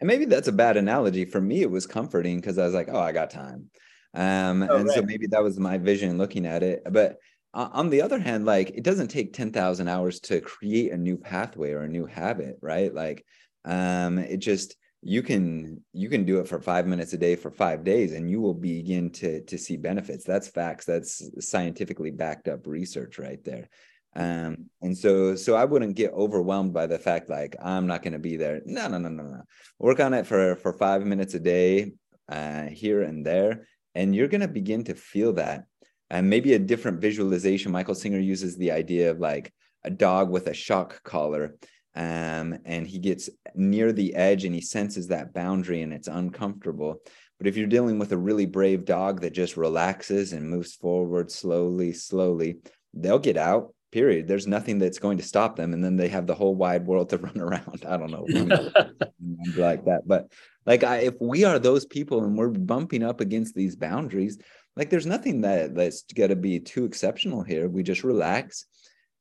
And 0.00 0.08
maybe 0.08 0.24
that's 0.24 0.48
a 0.48 0.52
bad 0.52 0.76
analogy. 0.76 1.24
For 1.24 1.40
me, 1.40 1.62
it 1.62 1.70
was 1.70 1.86
comforting 1.86 2.36
because 2.36 2.58
I 2.58 2.64
was 2.64 2.74
like, 2.74 2.88
oh, 2.90 3.00
I 3.00 3.12
got 3.12 3.30
time. 3.30 3.70
Um, 4.14 4.62
oh, 4.62 4.76
and 4.76 4.86
right. 4.86 4.94
so 4.94 5.02
maybe 5.02 5.26
that 5.28 5.42
was 5.42 5.58
my 5.58 5.78
vision 5.78 6.18
looking 6.18 6.46
at 6.46 6.62
it. 6.62 6.82
But 6.90 7.18
on 7.54 7.88
the 7.88 8.02
other 8.02 8.18
hand, 8.18 8.44
like 8.44 8.70
it 8.70 8.82
doesn't 8.82 9.08
take 9.08 9.32
10,000 9.32 9.88
hours 9.88 10.20
to 10.20 10.40
create 10.42 10.92
a 10.92 10.96
new 10.96 11.16
pathway 11.16 11.72
or 11.72 11.82
a 11.82 11.88
new 11.88 12.04
habit, 12.04 12.58
right? 12.60 12.94
Like 12.94 13.24
um, 13.64 14.18
it 14.18 14.38
just, 14.38 14.76
you 15.06 15.22
can 15.22 15.80
you 15.92 16.08
can 16.08 16.24
do 16.24 16.40
it 16.40 16.48
for 16.48 16.60
five 16.60 16.84
minutes 16.84 17.12
a 17.12 17.16
day 17.16 17.36
for 17.36 17.48
five 17.48 17.84
days 17.84 18.12
and 18.12 18.28
you 18.28 18.40
will 18.40 18.54
begin 18.54 19.08
to 19.08 19.40
to 19.42 19.56
see 19.56 19.76
benefits. 19.76 20.24
That's 20.24 20.48
facts. 20.48 20.84
That's 20.84 21.30
scientifically 21.38 22.10
backed 22.10 22.48
up 22.48 22.66
research 22.66 23.16
right 23.20 23.42
there. 23.44 23.68
Um 24.16 24.68
and 24.82 24.98
so 24.98 25.36
so 25.36 25.54
i 25.54 25.64
wouldn't 25.64 25.94
get 25.94 26.12
overwhelmed 26.12 26.72
by 26.72 26.86
the 26.88 26.98
fact 26.98 27.30
like 27.30 27.54
i'm 27.62 27.86
not 27.86 28.02
going 28.02 28.14
to 28.14 28.18
be 28.18 28.36
there. 28.36 28.62
No 28.66 28.88
no 28.88 28.98
no 28.98 29.08
no 29.08 29.22
no. 29.22 29.42
Work 29.78 30.00
on 30.00 30.12
it 30.12 30.26
for 30.26 30.56
for 30.56 30.72
five 30.72 31.06
minutes 31.06 31.34
a 31.34 31.40
day 31.40 31.92
uh 32.28 32.64
here 32.64 33.02
and 33.02 33.24
there 33.24 33.68
and 33.94 34.14
you're 34.14 34.32
going 34.34 34.40
to 34.48 34.60
begin 34.60 34.82
to 34.84 34.94
feel 34.94 35.34
that. 35.34 35.66
And 36.10 36.28
maybe 36.28 36.54
a 36.54 36.58
different 36.58 37.00
visualization 37.00 37.70
michael 37.70 37.94
singer 37.94 38.18
uses 38.18 38.56
the 38.56 38.72
idea 38.72 39.12
of 39.12 39.20
like 39.20 39.52
a 39.84 39.90
dog 39.90 40.30
with 40.30 40.48
a 40.48 40.54
shock 40.54 41.04
collar 41.04 41.54
um, 41.96 42.58
and 42.66 42.86
he 42.86 42.98
gets 42.98 43.30
near 43.54 43.90
the 43.90 44.14
edge 44.14 44.44
and 44.44 44.54
he 44.54 44.60
senses 44.60 45.08
that 45.08 45.32
boundary 45.32 45.80
and 45.80 45.94
it's 45.94 46.08
uncomfortable. 46.08 47.00
But 47.38 47.46
if 47.46 47.56
you're 47.56 47.66
dealing 47.66 47.98
with 47.98 48.12
a 48.12 48.18
really 48.18 48.46
brave 48.46 48.84
dog 48.84 49.22
that 49.22 49.32
just 49.32 49.56
relaxes 49.56 50.32
and 50.32 50.48
moves 50.48 50.74
forward 50.74 51.30
slowly, 51.30 51.92
slowly, 51.92 52.58
they'll 52.92 53.18
get 53.18 53.36
out. 53.36 53.72
Period. 53.92 54.28
There's 54.28 54.46
nothing 54.46 54.78
that's 54.78 54.98
going 54.98 55.16
to 55.18 55.24
stop 55.24 55.56
them, 55.56 55.72
and 55.72 55.82
then 55.82 55.96
they 55.96 56.08
have 56.08 56.26
the 56.26 56.34
whole 56.34 56.54
wide 56.54 56.86
world 56.86 57.08
to 57.10 57.18
run 57.18 57.40
around. 57.40 57.84
I 57.88 57.96
don't 57.96 58.10
know, 58.10 58.26
like 59.56 59.86
that. 59.86 60.02
But 60.04 60.30
like, 60.66 60.84
I, 60.84 60.98
if 60.98 61.14
we 61.20 61.44
are 61.44 61.58
those 61.58 61.86
people 61.86 62.24
and 62.24 62.36
we're 62.36 62.48
bumping 62.48 63.02
up 63.02 63.20
against 63.20 63.54
these 63.54 63.76
boundaries, 63.76 64.38
like, 64.76 64.90
there's 64.90 65.06
nothing 65.06 65.42
that 65.42 65.74
that's 65.74 66.02
got 66.14 66.26
to 66.26 66.36
be 66.36 66.58
too 66.58 66.84
exceptional 66.84 67.42
here. 67.42 67.68
We 67.68 67.82
just 67.82 68.04
relax 68.04 68.66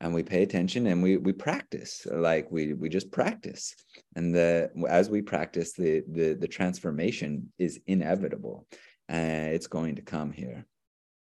and 0.01 0.13
we 0.13 0.23
pay 0.23 0.43
attention 0.43 0.87
and 0.87 1.01
we 1.01 1.17
we 1.17 1.31
practice 1.31 2.05
like 2.11 2.51
we 2.51 2.73
we 2.73 2.89
just 2.89 3.11
practice. 3.11 3.75
And 4.15 4.33
the 4.33 4.69
as 4.87 5.09
we 5.09 5.21
practice 5.21 5.73
the 5.73 6.03
the 6.11 6.33
the 6.33 6.47
transformation 6.47 7.51
is 7.57 7.79
inevitable 7.87 8.67
and 9.07 9.49
uh, 9.49 9.55
it's 9.55 9.67
going 9.67 9.95
to 9.95 10.01
come 10.01 10.31
here. 10.31 10.65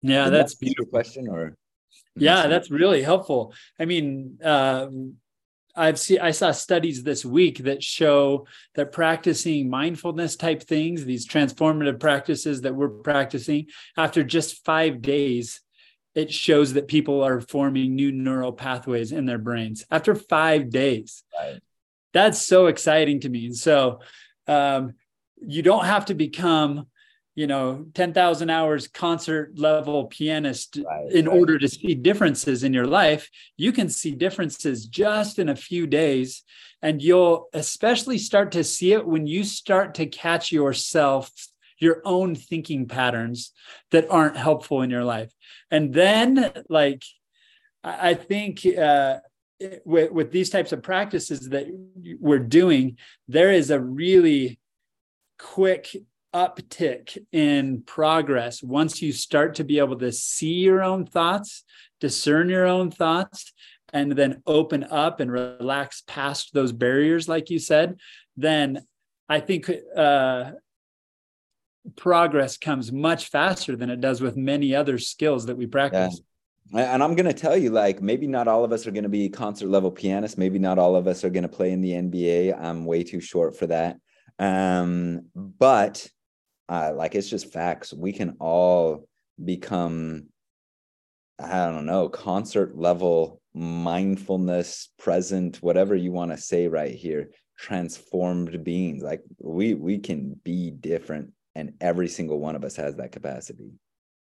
Yeah 0.02 0.25
Did 0.25 0.35
that's 0.35 0.57
that 0.57 0.87
question 0.90 1.29
or? 1.29 1.57
Yeah 2.17 2.47
that's 2.49 2.71
really 2.71 3.02
helpful. 3.02 3.55
I 3.79 3.87
mean 3.87 4.38
uh, 4.45 4.88
I've 5.75 5.99
seen 5.99 6.21
I 6.21 6.33
saw 6.33 6.50
studies 6.50 7.02
this 7.02 7.25
week 7.25 7.59
that 7.59 7.83
show 7.83 8.47
that 8.75 8.93
practicing 8.93 9.71
mindfulness 9.71 10.37
type 10.37 10.62
things, 10.62 11.05
these 11.05 11.26
transformative 11.26 12.00
practices 12.00 12.62
that 12.62 12.75
we're 12.75 12.88
practicing, 12.88 13.67
after 13.97 14.23
just 14.23 14.64
five 14.64 15.00
days, 15.00 15.61
it 16.21 16.33
shows 16.33 16.75
that 16.75 16.87
people 16.87 17.23
are 17.23 17.41
forming 17.41 17.95
new 17.95 18.12
neural 18.12 18.53
pathways 18.53 19.11
in 19.11 19.25
their 19.25 19.39
brains 19.39 19.85
after 19.91 20.15
five 20.15 20.69
days. 20.69 21.23
Right. 21.39 21.61
That's 22.12 22.43
so 22.43 22.67
exciting 22.67 23.21
to 23.21 23.29
me. 23.29 23.47
And 23.47 23.57
so 23.57 24.00
um, 24.47 24.95
you 25.41 25.62
don't 25.62 25.87
have 25.87 26.07
to 26.07 26.15
become, 26.15 26.89
you 27.35 27.47
know, 27.47 27.87
10,000 27.95 28.50
hours 28.50 28.87
concert 28.89 29.59
level 29.59 30.05
pianist 30.07 30.79
right, 30.85 31.11
in 31.11 31.27
right. 31.27 31.39
order 31.39 31.59
to 31.59 31.69
see 31.69 31.95
differences 31.95 32.65
in 32.65 32.75
your 32.75 32.87
life. 32.87 33.31
You 33.57 33.73
can 33.73 33.89
see 33.89 34.11
differences 34.11 34.85
just 34.85 35.39
in 35.39 35.49
a 35.49 35.57
few 35.57 35.87
days. 35.87 36.43
And 36.83 37.00
you'll 37.00 37.49
especially 37.55 38.19
start 38.19 38.53
to 38.53 38.65
see 38.65 38.93
it 38.93 39.07
when 39.07 39.27
you 39.27 39.45
start 39.45 39.95
to 39.95 40.07
catch 40.07 40.53
yourself 40.53 41.31
your 41.81 42.03
own 42.05 42.35
thinking 42.35 42.87
patterns 42.87 43.53
that 43.91 44.11
aren't 44.11 44.37
helpful 44.37 44.83
in 44.83 44.91
your 44.91 45.05
life. 45.05 45.33
And 45.71 45.93
then, 45.93 46.53
like, 46.69 47.03
I 47.83 48.15
think 48.15 48.67
uh, 48.67 49.19
with, 49.85 50.13
with 50.13 50.31
these 50.31 50.51
types 50.51 50.73
of 50.73 50.83
practices 50.83 51.49
that 51.49 51.67
we're 52.21 52.39
doing, 52.39 52.99
there 53.29 53.51
is 53.51 53.71
a 53.71 53.81
really 53.81 54.59
quick 55.39 55.97
uptick 56.35 57.19
in 57.33 57.83
progress 57.83 58.63
once 58.63 59.03
you 59.03 59.13
start 59.13 59.57
to 59.57 59.65
be 59.65 59.79
able 59.79 59.99
to 59.99 60.13
see 60.13 60.55
your 60.55 60.83
own 60.83 61.07
thoughts, 61.07 61.65
discern 62.01 62.49
your 62.49 62.67
own 62.67 62.91
thoughts, 62.91 63.53
and 63.93 64.13
then 64.13 64.43
open 64.47 64.85
up 64.85 65.21
and 65.21 65.33
relax 65.33 66.03
past 66.07 66.55
those 66.55 66.73
barriers, 66.73 67.29
like 67.29 67.51
you 67.51 67.59
said, 67.59 67.99
then 68.37 68.87
I 69.29 69.41
think 69.41 69.71
uh, 69.97 70.53
progress 71.97 72.57
comes 72.57 72.93
much 72.93 73.29
faster 73.29 73.77
than 73.77 73.91
it 73.91 74.01
does 74.01 74.21
with 74.21 74.37
many 74.37 74.75
other 74.75 74.99
skills 74.99 75.47
that 75.47 75.57
we 75.57 75.67
practice. 75.67 76.21
Yeah. 76.73 76.93
And 76.93 77.03
I'm 77.03 77.17
going 77.17 77.27
to 77.27 77.33
tell 77.33 77.57
you, 77.57 77.71
like, 77.71 78.01
maybe 78.01 78.29
not 78.29 78.47
all 78.47 78.65
of 78.65 78.73
us 78.73 78.87
are 78.87 78.93
going 78.93 79.05
to 79.05 79.09
be 79.09 79.29
concert 79.29 79.69
level 79.69 79.91
pianists. 79.91 80.39
Maybe 80.39 80.59
not 80.59 80.79
all 80.79 80.95
of 80.95 81.09
us 81.09 81.25
are 81.25 81.31
going 81.31 81.43
to 81.43 81.49
play 81.49 81.73
in 81.73 81.81
the 81.81 81.93
NBA. 81.93 82.61
I'm 82.61 82.85
way 82.85 83.03
too 83.03 83.21
short 83.21 83.57
for 83.57 83.67
that. 83.67 83.97
Um, 84.39 85.27
but 85.35 86.07
uh, 86.69 86.93
like, 86.95 87.17
it's 87.17 87.29
just 87.29 87.53
facts. 87.53 87.93
We 87.93 88.13
can 88.13 88.37
all 88.39 89.09
become, 89.45 90.27
I 91.41 91.67
don't 91.67 91.87
know, 91.87 92.09
concert 92.09 92.79
level 92.79 93.41
mindfulness, 93.53 94.91
present, 94.97 95.57
whatever 95.57 95.97
you 95.97 96.13
want 96.13 96.31
to 96.31 96.39
say 96.39 96.69
right 96.69 96.95
here, 96.95 97.31
transformed 97.59 98.63
beings. 98.63 99.03
Like, 99.03 99.23
we 99.41 99.75
we 99.75 99.99
can 99.99 100.39
be 100.45 100.71
different 100.71 101.33
and 101.54 101.75
every 101.80 102.09
single 102.09 102.38
one 102.38 102.57
of 102.57 102.64
us 102.64 102.76
has 102.76 102.97
that 102.97 103.12
capacity. 103.12 103.73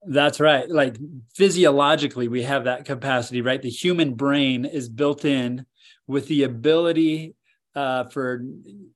That's 0.03 0.39
right. 0.39 0.69
Like 0.69 0.98
physiologically 1.36 2.27
we 2.27 2.43
have 2.43 2.63
that 2.65 2.86
capacity 2.86 3.41
right? 3.41 3.62
The 3.62 3.69
human 3.69 4.13
brain 4.13 4.65
is 4.65 4.88
built 4.89 5.25
in 5.25 5.65
with 6.07 6.27
the 6.27 6.43
ability 6.43 7.36
uh, 7.75 8.05
for 8.05 8.43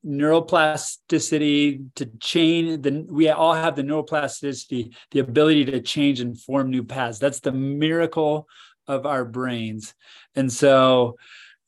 neuroplasticity 0.05 1.85
to 1.95 2.05
change 2.19 2.81
the 2.81 3.05
we 3.09 3.29
all 3.29 3.53
have 3.53 3.75
the 3.75 3.83
neuroplasticity 3.83 4.93
the 5.11 5.19
ability 5.19 5.65
to 5.65 5.79
change 5.79 6.19
and 6.19 6.39
form 6.39 6.69
new 6.69 6.83
paths. 6.83 7.19
That's 7.19 7.39
the 7.39 7.51
miracle 7.51 8.47
of 8.87 9.05
our 9.05 9.25
brains. 9.25 9.93
And 10.35 10.51
so 10.51 11.17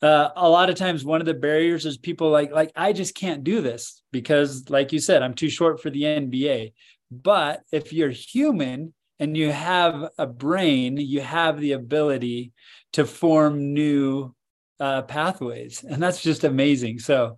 uh, 0.05 0.31
a 0.35 0.49
lot 0.49 0.69
of 0.69 0.75
times 0.75 1.03
one 1.03 1.21
of 1.21 1.25
the 1.25 1.33
barriers 1.33 1.85
is 1.85 1.97
people 1.97 2.29
like 2.29 2.51
like 2.51 2.71
i 2.75 2.93
just 2.93 3.15
can't 3.15 3.43
do 3.43 3.61
this 3.61 4.03
because 4.11 4.69
like 4.69 4.91
you 4.91 4.99
said 4.99 5.23
i'm 5.23 5.33
too 5.33 5.49
short 5.49 5.81
for 5.81 5.89
the 5.89 6.03
nba 6.03 6.73
but 7.11 7.61
if 7.71 7.91
you're 7.91 8.09
human 8.09 8.93
and 9.19 9.37
you 9.37 9.51
have 9.51 10.09
a 10.17 10.27
brain 10.27 10.97
you 10.97 11.21
have 11.21 11.59
the 11.59 11.71
ability 11.71 12.51
to 12.93 13.05
form 13.05 13.73
new 13.73 14.33
uh, 14.79 15.01
pathways 15.03 15.83
and 15.83 16.01
that's 16.01 16.21
just 16.21 16.43
amazing. 16.43 16.99
So 16.99 17.37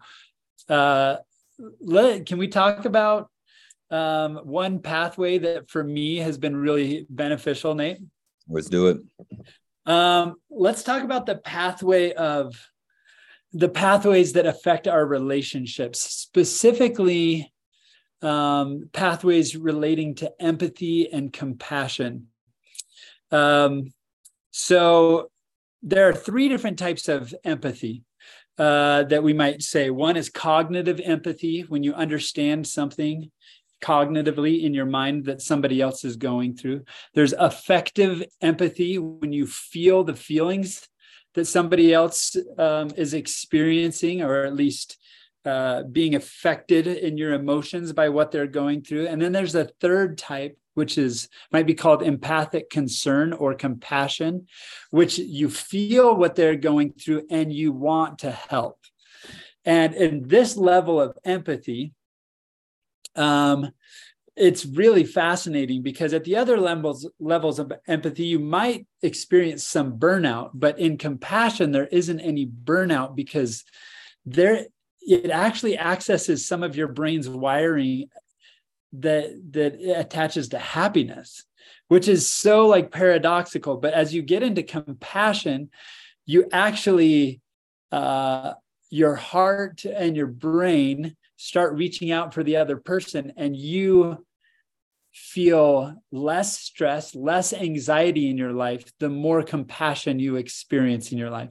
uh, 0.70 1.18
let, 1.82 2.26
can 2.26 2.38
we 2.38 2.48
talk 2.48 2.86
about 2.86 3.30
um, 3.90 4.38
one 4.38 4.80
pathway 4.80 5.38
that 5.40 5.70
for 5.70 5.84
me 5.84 6.18
has 6.18 6.38
been 6.38 6.56
really 6.56 7.06
beneficial 7.10 7.74
nate? 7.76 8.00
Let's 8.50 8.70
do 8.70 8.88
it 8.88 8.98
um, 9.88 10.36
let's 10.50 10.84
talk 10.84 11.03
about 11.03 11.25
the 11.25 11.38
pathway 11.38 12.13
of 12.13 12.56
the 13.53 13.70
pathways 13.70 14.34
that 14.34 14.46
affect 14.46 14.88
our 14.88 15.06
relationships, 15.06 16.01
specifically 16.01 17.51
um, 18.22 18.89
pathways 18.91 19.56
relating 19.56 20.13
to 20.15 20.32
empathy 20.39 21.12
and 21.12 21.32
compassion. 21.32 22.27
Um, 23.32 23.94
so 24.51 25.32
there 25.82 26.10
are 26.10 26.13
three 26.13 26.50
different 26.50 26.77
types 26.77 27.08
of 27.08 27.34
empathy. 27.44 28.03
Uh, 28.60 29.03
that 29.03 29.22
we 29.22 29.34
might 29.34 29.62
say. 29.62 29.91
One 29.91 30.17
is 30.17 30.32
cognitive 30.32 31.00
empathy, 31.00 31.62
when 31.62 31.84
you 31.84 31.94
understand 31.94 32.65
something 32.65 33.29
cognitively 33.81 34.63
in 34.63 34.74
your 34.74 34.86
mind 34.86 35.25
that 35.25 35.41
somebody 35.41 35.81
else 35.81 36.03
is 36.03 36.15
going 36.15 36.55
through. 36.55 36.84
There's 37.13 37.34
affective 37.34 38.24
empathy 38.41 38.98
when 38.98 39.34
you 39.34 39.48
feel 39.48 40.03
the 40.03 40.15
feelings 40.15 40.88
that 41.34 41.46
somebody 41.46 41.93
else 41.93 42.36
um, 42.57 42.89
is 42.98 43.13
experiencing, 43.13 44.24
or 44.24 44.43
at 44.43 44.55
least 44.55 44.98
uh, 45.46 45.84
being 45.84 46.15
affected 46.15 46.88
in 46.88 47.17
your 47.17 47.34
emotions 47.34 47.93
by 47.93 48.10
what 48.10 48.31
they're 48.31 48.48
going 48.48 48.81
through. 48.81 49.07
And 49.07 49.22
then 49.22 49.31
there's 49.31 49.55
a 49.55 49.69
third 49.79 50.17
type, 50.17 50.57
which 50.74 50.98
is 50.98 51.29
might 51.51 51.65
be 51.65 51.74
called 51.74 52.03
empathic 52.03 52.69
concern 52.69 53.34
or 53.34 53.53
compassion, 53.53 54.48
which 54.89 55.17
you 55.17 55.50
feel 55.50 56.15
what 56.15 56.36
they're 56.36 56.55
going 56.55 56.93
through 56.93 57.27
and 57.29 57.53
you 57.53 57.72
want 57.72 58.19
to 58.19 58.31
help. 58.31 58.79
And 59.63 59.93
in 59.96 60.27
this 60.27 60.57
level 60.57 61.00
of 61.00 61.17
empathy, 61.24 61.93
um, 63.18 63.72
it's 64.38 64.66
really 64.66 65.04
fascinating 65.04 65.82
because 65.82 66.14
at 66.14 66.24
the 66.24 66.36
other 66.36 66.58
levels 66.58 67.10
levels 67.20 67.58
of 67.60 67.74
empathy 67.88 68.24
you 68.24 68.40
might 68.40 68.86
experience 69.02 69.64
some 69.64 69.98
burnout 69.98 70.52
but 70.54 70.78
in 70.80 70.98
compassion 70.98 71.72
there 71.72 71.88
isn't 71.88 72.20
any 72.20 72.46
burnout 72.46 73.16
because 73.16 73.64
there 74.26 74.68
it 75.02 75.32
actually 75.32 75.78
accesses 75.78 76.48
some 76.48 76.64
of 76.64 76.76
your 76.76 76.88
brain's 76.88 77.28
wiring 77.28 78.06
that 78.94 79.30
that 79.52 79.74
attaches 80.00 80.50
to 80.50 80.60
happiness 80.60 81.44
which 81.90 82.10
is 82.10 82.30
so 82.30 82.68
like 82.68 82.92
paradoxical. 82.92 83.78
But 83.78 83.94
as 83.94 84.14
you 84.14 84.22
get 84.22 84.44
into 84.44 84.64
compassion 84.64 85.70
you 86.26 86.48
actually 86.52 87.42
uh 87.92 88.54
your 88.90 89.16
heart 89.16 89.84
and 89.86 90.16
your 90.16 90.28
brain 90.28 91.16
start 91.38 91.75
reaching 91.75 92.12
out 92.12 92.34
for 92.34 92.44
the 92.44 92.58
other 92.58 92.77
person 92.77 93.34
and 93.38 93.56
you 93.56 94.24
feel 95.13 95.96
less 96.12 96.60
stress 96.60 97.15
less 97.15 97.53
anxiety 97.53 98.29
in 98.29 98.38
your 98.38 98.53
life 98.53 98.84
the 99.00 99.10
more 99.10 99.41
compassion 99.41 100.20
you 100.20 100.36
experience 100.36 101.12
in 101.12 101.17
your 101.17 101.29
life 101.29 101.50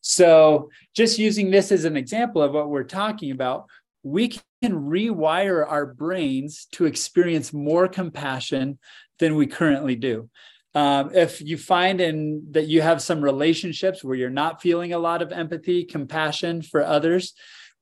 so 0.00 0.70
just 0.94 1.18
using 1.18 1.50
this 1.50 1.70
as 1.70 1.84
an 1.84 1.96
example 1.96 2.42
of 2.42 2.52
what 2.52 2.70
we're 2.70 2.84
talking 2.84 3.30
about 3.30 3.66
we 4.02 4.28
can 4.28 4.72
rewire 4.72 5.68
our 5.68 5.86
brains 5.86 6.66
to 6.72 6.86
experience 6.86 7.52
more 7.52 7.88
compassion 7.88 8.78
than 9.18 9.34
we 9.36 9.46
currently 9.46 9.96
do. 9.96 10.28
Um, 10.74 11.10
if 11.14 11.40
you 11.40 11.56
find 11.56 12.00
in 12.00 12.46
that 12.52 12.68
you 12.68 12.82
have 12.82 13.02
some 13.02 13.20
relationships 13.20 14.04
where 14.04 14.16
you're 14.16 14.30
not 14.30 14.62
feeling 14.62 14.92
a 14.92 14.98
lot 14.98 15.22
of 15.22 15.32
empathy, 15.32 15.84
compassion 15.84 16.62
for 16.62 16.84
others, 16.84 17.34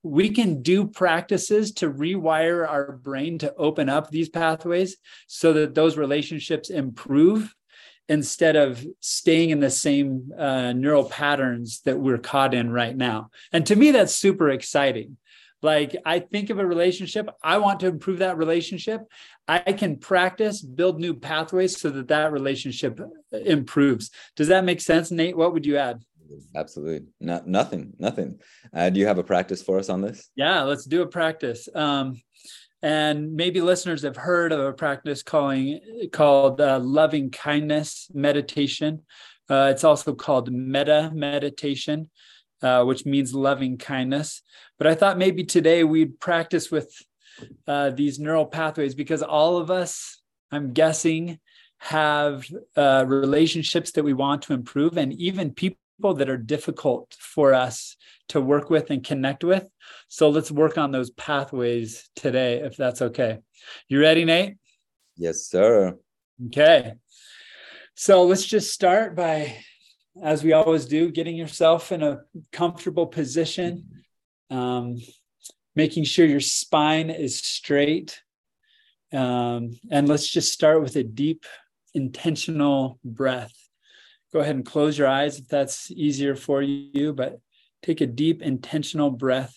we 0.07 0.31
can 0.31 0.63
do 0.63 0.87
practices 0.87 1.73
to 1.73 1.91
rewire 1.91 2.69
our 2.69 2.93
brain 2.93 3.39
to 3.39 3.55
open 3.55 3.89
up 3.89 4.11
these 4.11 4.29
pathways 4.29 4.97
so 5.27 5.53
that 5.53 5.75
those 5.75 5.97
relationships 5.97 6.71
improve 6.71 7.55
instead 8.09 8.55
of 8.55 8.87
staying 9.01 9.51
in 9.51 9.61
the 9.61 9.71
same 9.71 10.31
uh, 10.39 10.73
neural 10.73 11.05
patterns 11.05 11.81
that 11.85 11.99
we're 11.99 12.19
caught 12.19 12.55
in 12.55 12.71
right 12.71 12.97
now. 12.97 13.31
And 13.53 13.67
to 13.67 13.77
me, 13.77 13.91
that's 13.91 14.15
super 14.15 14.49
exciting 14.51 15.17
like 15.63 15.97
I 16.05 16.21
think 16.21 16.51
of 16.51 16.59
a 16.59 16.67
relationship, 16.67 17.29
I 17.43 17.59
want 17.59 17.81
to 17.81 17.87
improve 17.87 18.19
that 18.21 18.37
relationship. 18.37 19.01
I 19.49 19.73
can 19.73 19.97
practice, 19.97 20.61
build 20.61 21.01
new 21.01 21.15
pathways 21.15 21.81
so 21.81 21.91
that 21.91 22.09
that 22.09 22.33
relationship 22.33 23.01
improves. 23.33 24.11
Does 24.35 24.49
that 24.49 24.65
make 24.65 24.81
sense, 24.81 25.11
Nate? 25.11 25.37
What 25.37 25.53
would 25.53 25.65
you 25.65 25.77
add? 25.77 26.03
Absolutely. 26.55 27.09
Not 27.21 27.47
nothing, 27.47 27.93
nothing. 27.99 28.41
Uh, 28.75 28.91
do 28.91 29.01
you 29.01 29.07
have 29.07 29.19
a 29.19 29.25
practice 29.25 29.63
for 29.63 29.79
us 29.79 29.89
on 29.89 30.01
this? 30.01 30.31
Yeah, 30.37 30.63
let's 30.63 30.85
do 30.85 31.03
a 31.03 31.07
practice. 31.07 31.69
Um, 31.75 32.21
and 32.83 33.35
maybe 33.35 33.61
listeners 33.61 34.03
have 34.03 34.17
heard 34.17 34.53
of 34.53 34.61
a 34.61 34.73
practice 34.73 35.23
calling 35.23 35.81
called 36.13 36.61
uh, 36.61 36.79
loving 36.81 37.31
kindness 37.31 38.09
meditation. 38.13 39.03
Uh, 39.49 39.71
it's 39.73 39.85
also 39.85 40.15
called 40.15 40.53
metta 40.53 41.11
meditation 41.15 42.11
uh, 42.63 42.85
which 42.85 43.07
means 43.07 43.35
loving 43.35 43.79
kindness. 43.79 44.43
But 44.79 44.87
I 44.87 44.95
thought 44.95 45.19
maybe 45.19 45.45
today 45.45 45.85
we'd 45.85 46.21
practice 46.21 46.71
with 46.71 46.93
uh, 47.67 47.91
these 47.91 48.19
neural 48.19 48.47
pathways 48.47 48.95
because 48.95 49.23
all 49.23 49.59
of 49.59 49.71
us, 49.71 50.21
I'm 50.51 50.73
guessing, 50.73 51.39
have 51.79 52.47
uh, 52.77 53.05
relationships 53.07 53.93
that 53.93 54.05
we 54.05 54.15
want 54.15 54.43
to 54.43 54.55
improve, 54.55 54.97
and 54.97 55.13
even 55.15 55.53
people 55.53 55.79
that 56.01 56.29
are 56.29 56.37
difficult 56.37 57.17
for 57.19 57.55
us 57.55 57.97
to 58.29 58.41
work 58.41 58.71
with 58.71 58.91
and 58.91 59.05
connect 59.05 59.45
with. 59.45 59.67
So 60.09 60.29
let's 60.29 60.51
work 60.51 60.79
on 60.79 60.93
those 60.93 61.11
pathways 61.11 62.09
today, 62.17 62.61
if 62.61 62.77
that's 62.77 63.03
okay. 63.03 63.39
You 63.89 64.01
ready, 64.01 64.25
Nate? 64.25 64.57
Yes, 65.17 65.47
sir. 65.47 65.97
Okay. 66.47 66.95
So 67.95 68.25
let's 68.25 68.45
just 68.45 68.73
start 68.73 69.17
by 69.17 69.57
as 70.23 70.43
we 70.43 70.53
always 70.53 70.87
do, 70.87 71.11
getting 71.11 71.37
yourself 71.37 71.93
in 71.93 72.03
a 72.03 72.21
comfortable 72.53 73.07
position, 73.07 73.87
um, 74.51 74.97
making 75.75 76.05
sure 76.05 76.27
your 76.27 76.41
spine 76.41 77.11
is 77.11 77.39
straight. 77.39 78.23
Um, 79.13 79.79
and 79.91 80.09
let's 80.09 80.29
just 80.29 80.53
start 80.53 80.83
with 80.83 80.97
a 80.97 81.03
deep, 81.03 81.45
intentional 81.95 82.99
breath. 83.05 83.55
Go 84.33 84.41
ahead 84.41 84.57
and 84.57 84.67
close 84.67 84.99
your 84.99 85.09
eyes 85.09 85.39
if 85.39 85.49
that's 85.49 85.91
easier 85.91 86.35
for 86.37 86.63
you, 86.63 87.13
but 87.13 87.41
take 87.83 88.01
a 88.01 88.07
deep, 88.07 88.43
intentional 88.43 89.11
breath. 89.11 89.55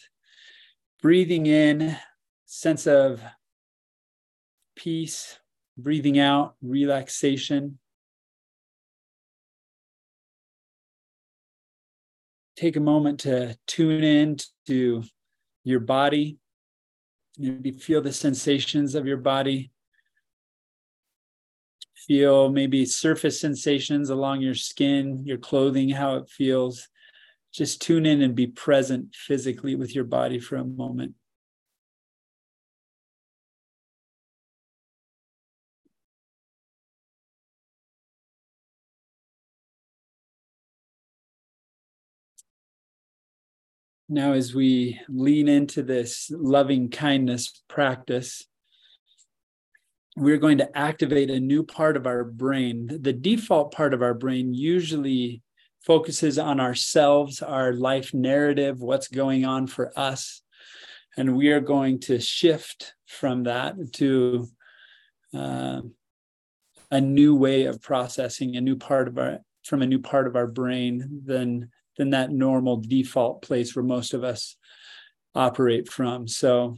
Breathing 1.01 1.45
in, 1.45 1.97
sense 2.45 2.87
of 2.87 3.21
peace, 4.75 5.39
breathing 5.77 6.19
out, 6.19 6.55
relaxation. 6.61 7.79
take 12.59 12.75
a 12.75 12.81
moment 12.81 13.21
to 13.21 13.57
tune 13.67 14.03
in 14.03 14.35
to 14.67 15.01
your 15.63 15.79
body. 15.79 16.37
Maybe 17.37 17.71
feel 17.71 18.01
the 18.01 18.11
sensations 18.11 18.95
of 18.95 19.07
your 19.07 19.17
body. 19.17 19.71
Feel 22.09 22.49
maybe 22.49 22.87
surface 22.87 23.39
sensations 23.39 24.09
along 24.09 24.41
your 24.41 24.55
skin, 24.55 25.23
your 25.27 25.37
clothing, 25.37 25.89
how 25.89 26.15
it 26.15 26.27
feels. 26.27 26.87
Just 27.53 27.83
tune 27.83 28.07
in 28.07 28.23
and 28.23 28.33
be 28.33 28.47
present 28.47 29.13
physically 29.13 29.75
with 29.75 29.93
your 29.93 30.05
body 30.05 30.39
for 30.39 30.55
a 30.55 30.63
moment. 30.63 31.13
Now, 44.09 44.33
as 44.33 44.55
we 44.55 44.99
lean 45.09 45.47
into 45.47 45.83
this 45.83 46.31
loving 46.33 46.89
kindness 46.89 47.61
practice, 47.67 48.48
we're 50.19 50.37
going 50.37 50.57
to 50.57 50.77
activate 50.77 51.29
a 51.29 51.39
new 51.39 51.63
part 51.63 51.95
of 51.95 52.05
our 52.05 52.23
brain. 52.23 52.89
The 53.01 53.13
default 53.13 53.71
part 53.73 53.93
of 53.93 54.01
our 54.01 54.13
brain 54.13 54.53
usually 54.53 55.41
focuses 55.81 56.37
on 56.37 56.59
ourselves, 56.59 57.41
our 57.41 57.73
life 57.73 58.13
narrative, 58.13 58.81
what's 58.81 59.07
going 59.07 59.45
on 59.45 59.67
for 59.67 59.91
us. 59.97 60.41
And 61.17 61.37
we 61.37 61.49
are 61.49 61.61
going 61.61 62.01
to 62.01 62.19
shift 62.19 62.93
from 63.07 63.43
that 63.43 63.75
to 63.93 64.47
uh, 65.33 65.81
a 66.91 67.01
new 67.01 67.35
way 67.35 67.65
of 67.65 67.81
processing, 67.81 68.55
a 68.55 68.61
new 68.61 68.75
part 68.75 69.07
of 69.07 69.17
our 69.17 69.39
from 69.65 69.81
a 69.81 69.87
new 69.87 69.99
part 69.99 70.27
of 70.27 70.35
our 70.35 70.47
brain 70.47 71.21
than 71.25 71.69
than 71.97 72.11
that 72.11 72.31
normal 72.31 72.77
default 72.77 73.41
place 73.41 73.75
where 73.75 73.83
most 73.83 74.13
of 74.13 74.23
us 74.23 74.55
operate 75.35 75.89
from. 75.89 76.27
So 76.27 76.77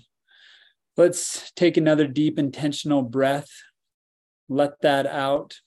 let's 1.02 1.52
take 1.56 1.78
another 1.78 2.06
deep, 2.06 2.38
intentional 2.38 3.02
breath. 3.02 3.50
Let 4.48 4.82
that 4.82 5.08
out. 5.08 5.60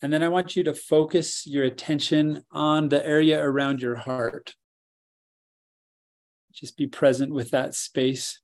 And 0.00 0.12
then 0.12 0.22
I 0.22 0.28
want 0.28 0.56
you 0.56 0.62
to 0.64 0.74
focus 0.74 1.46
your 1.46 1.64
attention 1.64 2.44
on 2.50 2.88
the 2.88 3.04
area 3.04 3.42
around 3.42 3.82
your 3.82 3.96
heart. 3.96 4.54
Just 6.52 6.76
be 6.76 6.86
present 6.86 7.34
with 7.34 7.50
that 7.50 7.74
space 7.74 8.40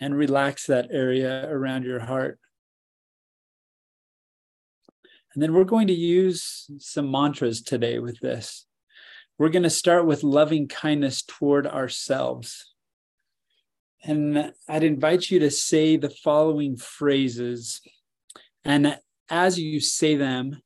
and 0.00 0.16
relax 0.16 0.66
that 0.66 0.88
area 0.92 1.48
around 1.48 1.84
your 1.84 2.00
heart. 2.00 2.38
And 5.34 5.42
then 5.42 5.52
we're 5.52 5.64
going 5.64 5.88
to 5.88 5.94
use 5.94 6.70
some 6.78 7.10
mantras 7.10 7.60
today 7.60 7.98
with 7.98 8.20
this. 8.20 8.66
We're 9.38 9.48
going 9.48 9.64
to 9.64 9.70
start 9.70 10.06
with 10.06 10.22
loving 10.22 10.68
kindness 10.68 11.22
toward 11.22 11.66
ourselves. 11.66 12.72
And 14.04 14.52
I'd 14.68 14.84
invite 14.84 15.30
you 15.30 15.40
to 15.40 15.50
say 15.50 15.96
the 15.96 16.10
following 16.10 16.76
phrases. 16.76 17.80
And 18.64 18.98
as 19.28 19.58
you 19.58 19.80
say 19.80 20.16
them, 20.16 20.60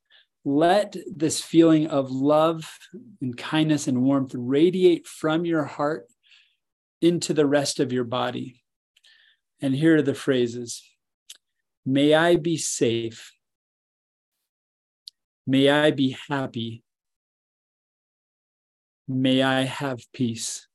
let 0.44 0.96
this 1.14 1.40
feeling 1.40 1.86
of 1.86 2.10
love 2.10 2.78
and 3.20 3.36
kindness 3.36 3.86
and 3.88 4.02
warmth 4.02 4.34
radiate 4.34 5.06
from 5.06 5.44
your 5.44 5.64
heart 5.64 6.06
into 7.00 7.32
the 7.32 7.46
rest 7.46 7.80
of 7.80 7.92
your 7.92 8.04
body. 8.04 8.62
And 9.60 9.74
here 9.74 9.96
are 9.96 10.02
the 10.02 10.14
phrases 10.14 10.82
May 11.86 12.12
I 12.12 12.36
be 12.36 12.58
safe. 12.58 13.32
May 15.46 15.70
I 15.70 15.90
be 15.90 16.18
happy. 16.28 16.82
May 19.08 19.42
I 19.42 19.62
have 19.62 20.00
peace. 20.12 20.68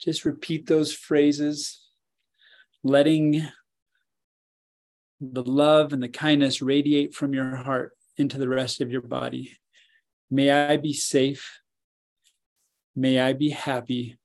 Just 0.00 0.24
repeat 0.24 0.66
those 0.66 0.92
phrases, 0.92 1.88
letting 2.84 3.46
the 5.20 5.42
love 5.42 5.92
and 5.92 6.02
the 6.02 6.08
kindness 6.08 6.62
radiate 6.62 7.14
from 7.14 7.34
your 7.34 7.56
heart 7.56 7.92
into 8.16 8.38
the 8.38 8.48
rest 8.48 8.80
of 8.80 8.90
your 8.90 9.02
body. 9.02 9.58
May 10.30 10.50
I 10.50 10.76
be 10.76 10.92
safe. 10.92 11.60
May 12.94 13.18
I 13.18 13.32
be 13.32 13.50
happy. 13.50 14.18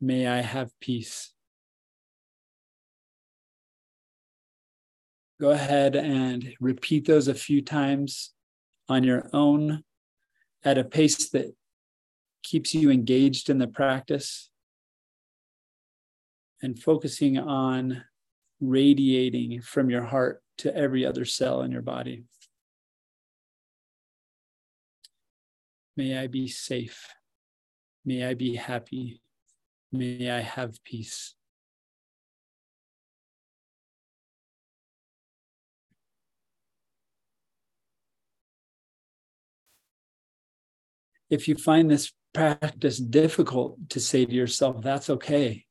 May 0.00 0.26
I 0.26 0.40
have 0.40 0.70
peace. 0.80 1.32
go 5.42 5.50
ahead 5.50 5.96
and 5.96 6.54
repeat 6.60 7.04
those 7.04 7.26
a 7.26 7.34
few 7.34 7.60
times 7.60 8.32
on 8.88 9.04
your 9.04 9.28
own 9.32 9.84
at 10.64 10.78
a 10.78 10.84
pace 10.84 11.30
that 11.30 11.54
keeps 12.42 12.74
you 12.74 12.90
engaged 12.90 13.48
in 13.48 13.58
the 13.58 13.66
practice 13.66 14.50
and 16.60 16.78
focusing 16.78 17.38
on 17.38 18.04
radiating 18.60 19.60
from 19.60 19.90
your 19.90 20.04
heart 20.04 20.42
to 20.58 20.74
every 20.76 21.04
other 21.04 21.24
cell 21.24 21.62
in 21.62 21.72
your 21.72 21.82
body. 21.82 22.24
May 25.96 26.18
I 26.18 26.26
be 26.26 26.48
safe. 26.48 27.08
May 28.04 28.24
I 28.24 28.34
be 28.34 28.56
happy. 28.56 29.20
May 29.90 30.30
I 30.30 30.40
have 30.40 30.82
peace. 30.84 31.34
If 41.32 41.48
you 41.48 41.54
find 41.54 41.90
this 41.90 42.12
practice 42.34 42.98
difficult 42.98 43.88
to 43.88 44.00
say 44.00 44.26
to 44.26 44.32
yourself, 44.32 44.82
that's 44.82 45.08
okay. 45.08 45.64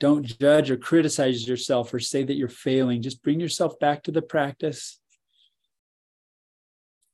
Don't 0.00 0.26
judge 0.26 0.68
or 0.68 0.76
criticize 0.76 1.46
yourself 1.46 1.94
or 1.94 2.00
say 2.00 2.24
that 2.24 2.34
you're 2.34 2.48
failing. 2.48 3.00
Just 3.00 3.22
bring 3.22 3.38
yourself 3.38 3.78
back 3.78 4.02
to 4.02 4.10
the 4.10 4.20
practice 4.20 4.98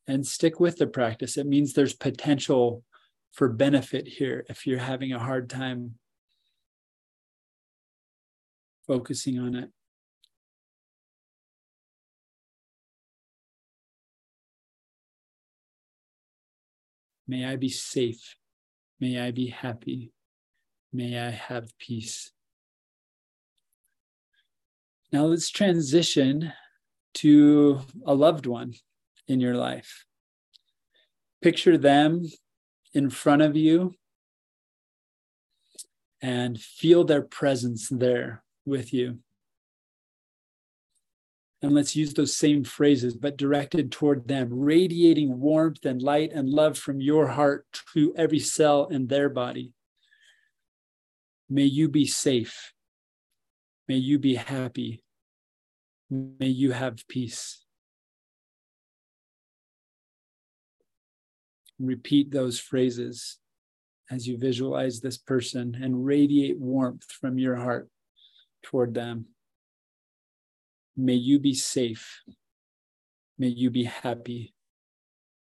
and 0.07 0.27
stick 0.27 0.59
with 0.59 0.79
the 0.79 0.87
practice. 0.87 1.37
It 1.37 1.47
means 1.47 1.75
there's 1.75 1.93
potential 1.93 2.83
for 3.33 3.51
benefit 3.51 4.09
here 4.09 4.47
if 4.49 4.67
you're 4.67 4.79
having 4.79 5.13
a 5.13 5.19
hard 5.19 5.51
time 5.51 5.97
focusing 8.87 9.39
on 9.39 9.55
it. 9.55 9.69
May 17.29 17.45
I 17.45 17.57
be 17.57 17.69
safe. 17.69 18.37
May 19.01 19.21
I 19.21 19.31
be 19.31 19.49
happy. 19.49 20.13
May 20.93 21.19
I 21.19 21.31
have 21.31 21.77
peace. 21.79 22.31
Now 25.13 25.25
let's 25.27 25.51
transition 25.51 26.53
to 27.15 27.81
a 28.07 28.15
loved 28.15 28.47
one 28.47 28.75
in 29.29 29.41
your 29.41 29.55
life. 29.55 30.05
Picture 31.43 31.79
them 31.79 32.27
in 32.95 33.11
front 33.11 33.43
of 33.43 33.57
you 33.57 33.95
and 36.23 36.61
feel 36.61 37.05
their 37.05 37.23
presence 37.23 37.89
there 37.89 38.43
with 38.65 38.93
you. 38.93 39.19
And 41.63 41.73
let's 41.73 41.97
use 41.97 42.13
those 42.13 42.37
same 42.37 42.65
phrases, 42.65 43.17
but 43.17 43.39
directed 43.39 43.91
toward 43.91 44.29
them, 44.29 44.49
radiating 44.53 45.41
warmth 45.41 45.85
and 45.87 46.03
light 46.03 46.31
and 46.33 46.51
love 46.51 46.77
from 46.77 47.01
your 47.01 47.29
heart 47.29 47.67
to 47.95 48.15
every 48.17 48.39
cell 48.39 48.87
in 48.87 49.07
their 49.07 49.29
body. 49.29 49.73
May 51.49 51.65
you 51.65 51.89
be 51.89 52.07
safe. 52.07 52.73
May 53.89 53.97
you 53.97 54.19
be 54.19 54.35
happy. 54.35 55.03
May 56.11 56.49
you 56.49 56.73
have 56.73 57.07
peace. 57.09 57.65
Repeat 61.79 62.31
those 62.31 62.59
phrases 62.59 63.39
as 64.11 64.27
you 64.27 64.39
visualize 64.39 65.01
this 65.01 65.19
person 65.19 65.79
and 65.81 66.05
radiate 66.05 66.59
warmth 66.59 67.11
from 67.11 67.39
your 67.39 67.57
heart 67.57 67.89
toward 68.63 68.95
them. 68.95 69.27
May 70.97 71.15
you 71.15 71.39
be 71.39 71.55
safe. 71.55 72.23
May 73.39 73.49
you 73.49 73.71
be 73.71 73.85
happy. 73.85 74.55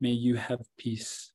May 0.00 0.12
you 0.12 0.37
have 0.37 0.61
peace. 0.78 1.33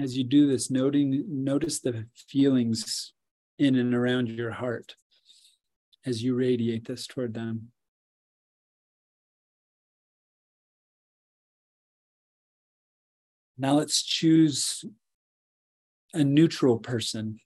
As 0.00 0.16
you 0.16 0.22
do 0.22 0.46
this, 0.46 0.70
noting, 0.70 1.24
notice 1.26 1.80
the 1.80 2.06
feelings 2.14 3.14
in 3.58 3.74
and 3.74 3.94
around 3.94 4.28
your 4.28 4.52
heart 4.52 4.94
as 6.06 6.22
you 6.22 6.36
radiate 6.36 6.86
this 6.86 7.06
toward 7.06 7.34
them. 7.34 7.72
Now 13.58 13.74
let's 13.74 14.02
choose 14.02 14.84
a 16.14 16.22
neutral 16.22 16.78
person. 16.78 17.40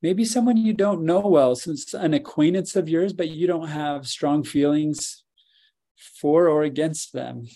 Maybe 0.00 0.24
someone 0.24 0.56
you 0.56 0.72
don't 0.72 1.02
know 1.02 1.20
well, 1.20 1.56
since 1.56 1.92
an 1.92 2.14
acquaintance 2.14 2.76
of 2.76 2.88
yours, 2.88 3.12
but 3.12 3.30
you 3.30 3.48
don't 3.48 3.68
have 3.68 4.06
strong 4.06 4.44
feelings 4.44 5.24
for 6.20 6.48
or 6.48 6.62
against 6.62 7.12
them. 7.12 7.48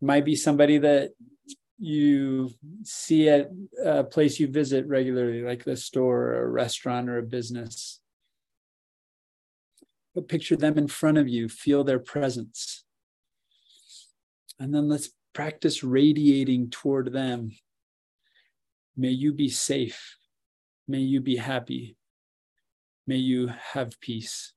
Might 0.00 0.24
be 0.24 0.34
somebody 0.34 0.78
that 0.78 1.10
you 1.78 2.50
see 2.84 3.28
at 3.28 3.50
a 3.84 4.02
place 4.02 4.40
you 4.40 4.48
visit 4.48 4.86
regularly, 4.86 5.42
like 5.42 5.64
the 5.64 5.76
store 5.76 6.22
or 6.22 6.44
a 6.44 6.48
restaurant 6.48 7.10
or 7.10 7.18
a 7.18 7.22
business. 7.22 8.00
But 10.14 10.28
picture 10.28 10.56
them 10.56 10.78
in 10.78 10.88
front 10.88 11.18
of 11.18 11.28
you, 11.28 11.50
feel 11.50 11.84
their 11.84 11.98
presence. 11.98 12.84
And 14.58 14.74
then 14.74 14.88
let's 14.88 15.10
practice 15.34 15.82
radiating 15.82 16.70
toward 16.70 17.12
them. 17.12 17.50
May 18.96 19.10
you 19.10 19.32
be 19.32 19.48
safe. 19.48 20.16
May 20.86 21.00
you 21.00 21.20
be 21.20 21.36
happy. 21.36 21.96
May 23.06 23.16
you 23.16 23.48
have 23.48 24.00
peace. 24.00 24.52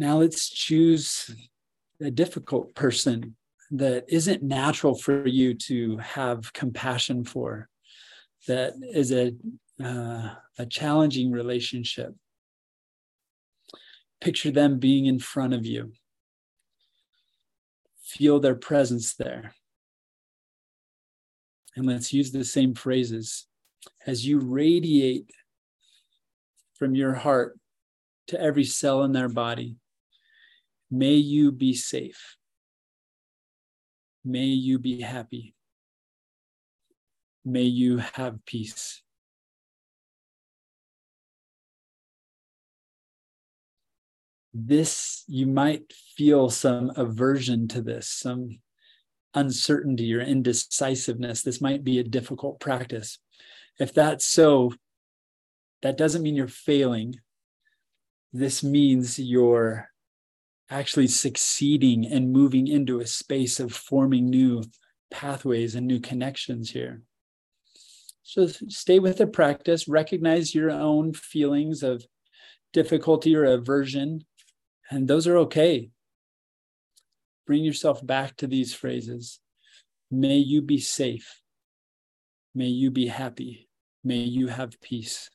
Now 0.00 0.18
let's 0.18 0.48
choose 0.48 1.28
a 2.00 2.10
difficult 2.10 2.74
person 2.76 3.34
that 3.70 4.04
isn't 4.08 4.42
natural 4.42 4.94
for 4.94 5.26
you 5.26 5.54
to 5.54 5.98
have 5.98 6.52
compassion 6.52 7.24
for, 7.24 7.68
that 8.46 8.74
is 8.80 9.12
a, 9.12 9.34
uh, 9.82 10.30
a 10.58 10.66
challenging 10.66 11.30
relationship. 11.30 12.14
Picture 14.20 14.50
them 14.50 14.78
being 14.78 15.06
in 15.06 15.18
front 15.18 15.54
of 15.54 15.66
you. 15.66 15.92
Feel 18.02 18.40
their 18.40 18.54
presence 18.54 19.14
there. 19.14 19.54
And 21.76 21.86
let's 21.86 22.12
use 22.12 22.32
the 22.32 22.44
same 22.44 22.74
phrases. 22.74 23.46
As 24.06 24.26
you 24.26 24.40
radiate 24.40 25.30
from 26.78 26.94
your 26.94 27.14
heart 27.14 27.58
to 28.28 28.40
every 28.40 28.64
cell 28.64 29.04
in 29.04 29.12
their 29.12 29.28
body, 29.28 29.76
may 30.90 31.14
you 31.14 31.52
be 31.52 31.74
safe. 31.74 32.37
May 34.28 34.44
you 34.44 34.78
be 34.78 35.00
happy. 35.00 35.54
May 37.46 37.62
you 37.62 37.96
have 37.96 38.44
peace. 38.44 39.02
This, 44.52 45.24
you 45.28 45.46
might 45.46 45.94
feel 46.14 46.50
some 46.50 46.92
aversion 46.94 47.68
to 47.68 47.80
this, 47.80 48.10
some 48.10 48.58
uncertainty 49.32 50.14
or 50.14 50.20
indecisiveness. 50.20 51.40
This 51.40 51.62
might 51.62 51.82
be 51.82 51.98
a 51.98 52.04
difficult 52.04 52.60
practice. 52.60 53.18
If 53.80 53.94
that's 53.94 54.26
so, 54.26 54.74
that 55.80 55.96
doesn't 55.96 56.22
mean 56.22 56.36
you're 56.36 56.48
failing. 56.48 57.14
This 58.34 58.62
means 58.62 59.18
you're 59.18 59.88
actually 60.70 61.08
succeeding 61.08 62.06
and 62.06 62.32
moving 62.32 62.66
into 62.66 63.00
a 63.00 63.06
space 63.06 63.58
of 63.58 63.72
forming 63.72 64.28
new 64.28 64.62
pathways 65.10 65.74
and 65.74 65.86
new 65.86 66.00
connections 66.00 66.70
here. 66.70 67.02
So 68.22 68.46
stay 68.46 68.98
with 68.98 69.18
the 69.18 69.26
practice, 69.26 69.88
recognize 69.88 70.54
your 70.54 70.70
own 70.70 71.14
feelings 71.14 71.82
of 71.82 72.04
difficulty 72.74 73.34
or 73.34 73.44
aversion, 73.44 74.26
and 74.90 75.08
those 75.08 75.26
are 75.26 75.38
okay. 75.38 75.90
Bring 77.46 77.64
yourself 77.64 78.06
back 78.06 78.36
to 78.36 78.46
these 78.46 78.74
phrases. 78.74 79.40
May 80.10 80.36
you 80.36 80.60
be 80.60 80.78
safe. 80.78 81.40
May 82.54 82.66
you 82.66 82.90
be 82.90 83.06
happy. 83.06 83.68
May 84.04 84.18
you 84.18 84.48
have 84.48 84.80
peace. 84.82 85.30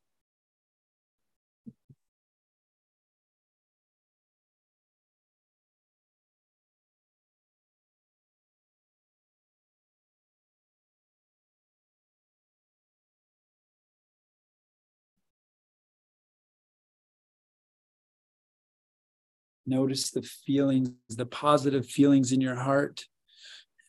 Notice 19.73 20.11
the 20.11 20.21
feelings, 20.21 20.91
the 21.09 21.25
positive 21.25 21.87
feelings 21.87 22.31
in 22.31 22.41
your 22.41 22.57
heart. 22.57 23.05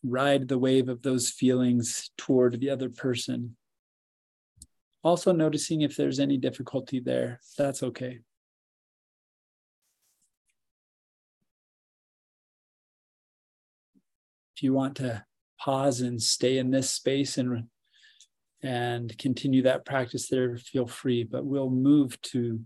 Ride 0.02 0.48
the 0.48 0.58
wave 0.58 0.88
of 0.88 1.02
those 1.02 1.28
feelings 1.28 2.10
toward 2.16 2.58
the 2.58 2.70
other 2.70 2.88
person. 2.88 3.56
Also, 5.02 5.30
noticing 5.30 5.82
if 5.82 5.94
there's 5.94 6.18
any 6.18 6.38
difficulty 6.38 7.00
there. 7.00 7.38
That's 7.58 7.82
okay. 7.82 8.20
If 14.56 14.62
you 14.62 14.72
want 14.72 14.96
to 14.96 15.26
pause 15.60 16.00
and 16.00 16.22
stay 16.22 16.56
in 16.56 16.70
this 16.70 16.90
space 16.90 17.36
and 17.36 17.64
and 18.62 19.18
continue 19.18 19.60
that 19.64 19.84
practice 19.84 20.30
there, 20.30 20.56
feel 20.56 20.86
free. 20.86 21.24
But 21.24 21.44
we'll 21.44 21.68
move 21.68 22.18
to 22.32 22.60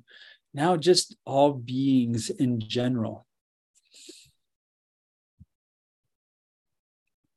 now 0.54 0.76
just 0.76 1.16
all 1.24 1.52
beings 1.52 2.30
in 2.30 2.60
general. 2.60 3.26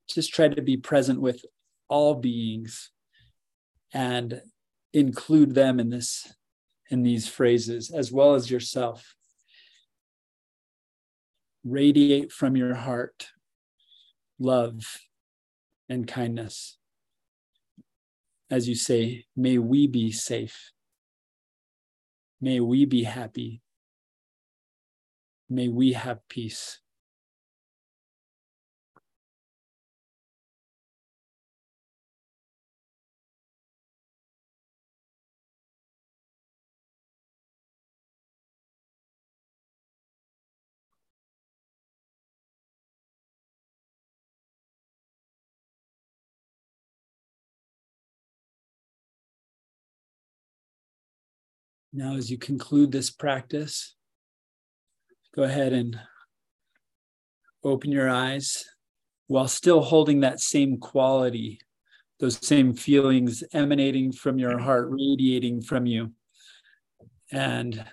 Just 0.09 0.33
try 0.33 0.47
to 0.49 0.61
be 0.61 0.77
present 0.77 1.21
with 1.21 1.43
all 1.87 2.15
beings 2.15 2.91
and 3.93 4.41
include 4.93 5.55
them 5.55 5.79
in 5.79 5.89
this 5.89 6.33
in 6.89 7.03
these 7.03 7.27
phrases 7.27 7.89
as 7.89 8.11
well 8.11 8.35
as 8.35 8.51
yourself. 8.51 9.15
Radiate 11.63 12.31
from 12.31 12.57
your 12.57 12.75
heart 12.75 13.27
love 14.39 14.99
and 15.87 16.07
kindness. 16.07 16.77
As 18.49 18.67
you 18.67 18.75
say 18.75 19.25
may 19.35 19.57
we 19.57 19.87
be 19.87 20.11
safe 20.11 20.71
May 22.41 22.59
we 22.59 22.85
be 22.85 23.03
happy. 23.03 23.61
May 25.47 25.67
we 25.67 25.93
have 25.93 26.27
peace. 26.27 26.79
Now, 51.93 52.15
as 52.15 52.31
you 52.31 52.37
conclude 52.37 52.91
this 52.91 53.09
practice, 53.09 53.95
go 55.35 55.43
ahead 55.43 55.73
and 55.73 55.99
open 57.63 57.91
your 57.91 58.09
eyes 58.09 58.65
while 59.27 59.47
still 59.47 59.81
holding 59.81 60.21
that 60.21 60.39
same 60.39 60.77
quality, 60.77 61.59
those 62.19 62.45
same 62.45 62.73
feelings 62.73 63.43
emanating 63.53 64.11
from 64.13 64.39
your 64.39 64.57
heart, 64.57 64.87
radiating 64.89 65.61
from 65.61 65.85
you. 65.85 66.11
And 67.31 67.85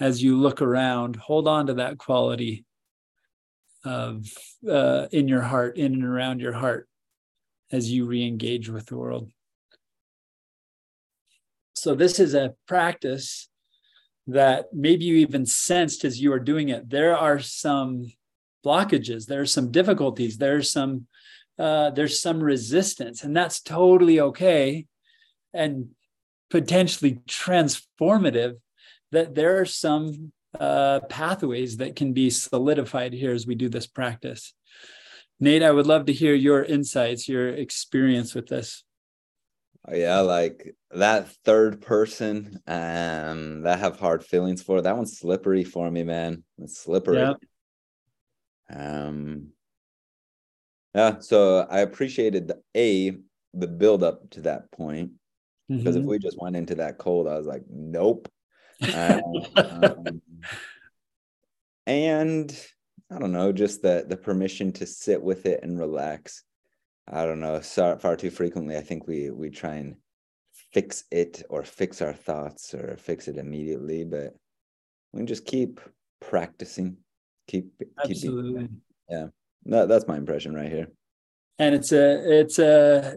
as 0.00 0.22
you 0.22 0.38
look 0.38 0.62
around, 0.62 1.16
hold 1.16 1.46
on 1.46 1.66
to 1.66 1.74
that 1.74 1.98
quality 1.98 2.64
of 3.84 4.26
uh, 4.68 5.06
in 5.12 5.28
your 5.28 5.42
heart, 5.42 5.76
in 5.76 5.92
and 5.94 6.04
around 6.04 6.40
your 6.40 6.52
heart, 6.52 6.88
as 7.70 7.90
you 7.90 8.06
re-engage 8.06 8.70
with 8.70 8.86
the 8.86 8.96
world. 8.96 9.30
So 11.80 11.94
this 11.94 12.20
is 12.20 12.34
a 12.34 12.52
practice 12.68 13.48
that 14.26 14.66
maybe 14.70 15.04
you 15.06 15.16
even 15.16 15.46
sensed 15.46 16.04
as 16.04 16.20
you 16.20 16.28
were 16.28 16.38
doing 16.38 16.68
it. 16.68 16.90
There 16.90 17.16
are 17.16 17.38
some 17.38 18.06
blockages, 18.62 19.24
there 19.24 19.40
are 19.40 19.46
some 19.46 19.70
difficulties, 19.70 20.36
there's 20.36 20.70
some 20.70 21.06
uh, 21.58 21.90
there's 21.90 22.20
some 22.20 22.42
resistance, 22.42 23.22
and 23.22 23.34
that's 23.34 23.60
totally 23.60 24.20
okay 24.20 24.86
and 25.54 25.88
potentially 26.50 27.20
transformative. 27.26 28.56
That 29.12 29.34
there 29.34 29.58
are 29.58 29.66
some 29.66 30.32
uh, 30.58 31.00
pathways 31.08 31.78
that 31.78 31.96
can 31.96 32.12
be 32.12 32.28
solidified 32.28 33.14
here 33.14 33.32
as 33.32 33.46
we 33.46 33.54
do 33.54 33.70
this 33.70 33.86
practice. 33.86 34.52
Nate, 35.38 35.62
I 35.62 35.70
would 35.70 35.86
love 35.86 36.04
to 36.06 36.12
hear 36.12 36.34
your 36.34 36.62
insights, 36.62 37.26
your 37.26 37.48
experience 37.48 38.34
with 38.34 38.48
this. 38.48 38.84
Oh, 39.88 39.94
yeah, 39.94 40.20
like 40.20 40.74
that 40.90 41.28
third 41.44 41.80
person 41.80 42.60
um 42.66 43.62
that 43.62 43.78
have 43.78 43.98
hard 43.98 44.24
feelings 44.24 44.62
for. 44.62 44.80
That 44.80 44.96
one's 44.96 45.18
slippery 45.18 45.64
for 45.64 45.90
me, 45.90 46.02
man. 46.02 46.44
It's 46.58 46.78
slippery. 46.78 47.18
Yeah. 47.18 47.34
Um 48.70 49.52
yeah, 50.94 51.20
so 51.20 51.60
I 51.70 51.80
appreciated 51.80 52.48
the 52.48 52.60
A, 52.76 53.16
the 53.54 53.68
build 53.68 54.02
up 54.02 54.28
to 54.30 54.42
that 54.42 54.70
point. 54.72 55.12
Because 55.68 55.94
mm-hmm. 55.94 56.02
if 56.02 56.10
we 56.10 56.18
just 56.18 56.40
went 56.40 56.56
into 56.56 56.74
that 56.76 56.98
cold, 56.98 57.28
I 57.28 57.38
was 57.38 57.46
like, 57.46 57.62
nope. 57.70 58.28
um, 58.94 60.20
and 61.86 62.66
I 63.10 63.18
don't 63.18 63.32
know, 63.32 63.52
just 63.52 63.82
the 63.82 64.04
the 64.08 64.16
permission 64.16 64.72
to 64.74 64.86
sit 64.86 65.22
with 65.22 65.46
it 65.46 65.60
and 65.62 65.78
relax. 65.78 66.42
I 67.12 67.24
don't 67.24 67.40
know, 67.40 67.60
far 67.60 68.16
too 68.16 68.30
frequently, 68.30 68.76
I 68.76 68.80
think 68.80 69.06
we 69.06 69.30
we 69.30 69.50
try 69.50 69.74
and 69.74 69.96
fix 70.72 71.04
it 71.10 71.42
or 71.50 71.64
fix 71.64 72.00
our 72.00 72.12
thoughts 72.12 72.72
or 72.72 72.96
fix 72.96 73.26
it 73.26 73.36
immediately, 73.36 74.04
but 74.04 74.36
we 75.12 75.18
can 75.18 75.26
just 75.26 75.44
keep 75.44 75.80
practicing, 76.20 76.96
keep 77.48 77.72
absolutely, 78.04 78.62
keep 78.62 78.70
yeah. 79.08 79.26
That, 79.66 79.88
that's 79.88 80.06
my 80.06 80.16
impression 80.16 80.54
right 80.54 80.70
here. 80.70 80.88
And 81.58 81.74
it's 81.74 81.92
a 81.92 82.40
it's 82.40 82.58
a 82.58 83.16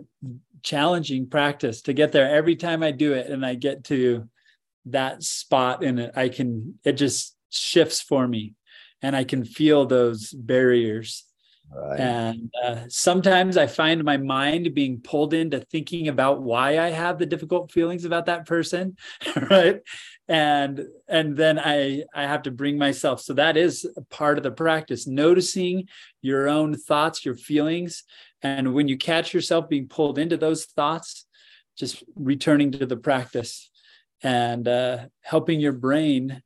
challenging 0.64 1.30
practice 1.30 1.84
to 1.84 1.94
get 1.94 2.12
there. 2.12 2.30
Every 2.30 2.56
time 2.56 2.82
I 2.82 2.92
do 2.92 3.14
it, 3.14 3.28
and 3.28 3.46
I 3.46 3.56
get 3.56 3.84
to 3.86 4.28
that 4.86 5.24
spot 5.24 5.84
in 5.84 6.00
it, 6.00 6.12
I 6.16 6.30
can 6.30 6.80
it 6.84 6.94
just 6.94 7.36
shifts 7.52 8.02
for 8.02 8.28
me, 8.28 8.56
and 9.04 9.16
I 9.16 9.24
can 9.24 9.46
feel 9.46 9.86
those 9.86 10.32
barriers 10.34 11.26
Right. 11.72 12.00
And 12.00 12.52
uh, 12.64 12.82
sometimes 12.88 13.58
I 13.58 13.68
find 13.68 14.04
my 14.04 14.18
mind 14.18 14.74
being 14.74 15.02
pulled 15.02 15.34
into 15.34 15.60
thinking 15.60 16.08
about 16.08 16.42
why 16.42 16.80
I 16.80 16.90
have 16.90 17.18
the 17.18 17.26
difficult 17.26 17.72
feelings 17.72 18.06
about 18.06 18.28
that 18.28 18.46
person, 18.46 18.96
right? 19.50 19.82
And 20.28 20.86
and 21.08 21.36
then 21.36 21.60
I 21.60 22.04
I 22.14 22.24
have 22.24 22.44
to 22.44 22.52
bring 22.52 22.78
myself. 22.78 23.22
So 23.22 23.34
that 23.34 23.58
is 23.58 23.88
part 24.10 24.38
of 24.38 24.44
the 24.44 24.52
practice, 24.52 25.08
noticing 25.08 25.88
your 26.22 26.48
own 26.48 26.78
thoughts, 26.78 27.26
your 27.26 27.36
feelings, 27.36 28.04
and 28.44 28.74
when 28.74 28.88
you 28.88 28.98
catch 28.98 29.34
yourself 29.34 29.70
being 29.70 29.88
pulled 29.88 30.20
into 30.20 30.38
those 30.38 30.66
thoughts, 30.66 31.26
just 31.78 32.04
returning 32.16 32.72
to 32.74 32.86
the 32.86 32.98
practice 32.98 33.72
and 34.22 34.68
uh, 34.68 35.06
helping 35.22 35.60
your 35.60 35.74
brain 35.74 36.44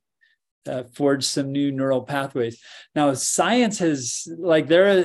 uh, 0.66 0.84
forge 0.94 1.24
some 1.24 1.52
new 1.52 1.72
neural 1.72 2.02
pathways. 2.02 2.60
Now, 2.94 3.12
science 3.14 3.78
has 3.78 4.26
like 4.38 4.68
there 4.68 4.98
are. 4.98 5.04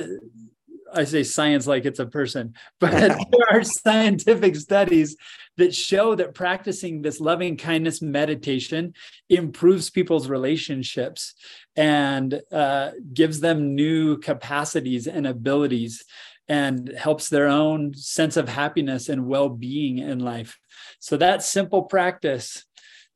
I 0.92 1.02
say 1.02 1.24
science 1.24 1.66
like 1.66 1.86
it's 1.86 1.98
a 1.98 2.06
person, 2.06 2.54
but 2.80 2.92
there 2.92 3.18
are 3.50 3.64
scientific 3.64 4.56
studies 4.56 5.16
that 5.56 5.74
show 5.74 6.14
that 6.14 6.34
practicing 6.34 7.02
this 7.02 7.20
loving 7.20 7.56
kindness 7.56 8.02
meditation 8.02 8.92
improves 9.28 9.90
people's 9.90 10.28
relationships 10.28 11.34
and 11.76 12.40
uh, 12.52 12.90
gives 13.12 13.40
them 13.40 13.74
new 13.74 14.18
capacities 14.18 15.06
and 15.06 15.26
abilities 15.26 16.04
and 16.48 16.92
helps 16.96 17.28
their 17.28 17.48
own 17.48 17.94
sense 17.94 18.36
of 18.36 18.48
happiness 18.48 19.08
and 19.08 19.26
well-being 19.26 19.98
in 19.98 20.18
life. 20.18 20.58
So 20.98 21.16
that 21.16 21.42
simple 21.42 21.82
practice 21.84 22.64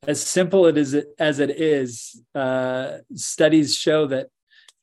as 0.07 0.21
simple 0.21 0.65
it 0.65 0.77
is 0.77 0.97
as 1.17 1.39
it 1.39 1.51
is, 1.51 2.21
uh, 2.33 2.99
studies 3.13 3.75
show 3.75 4.07
that 4.07 4.27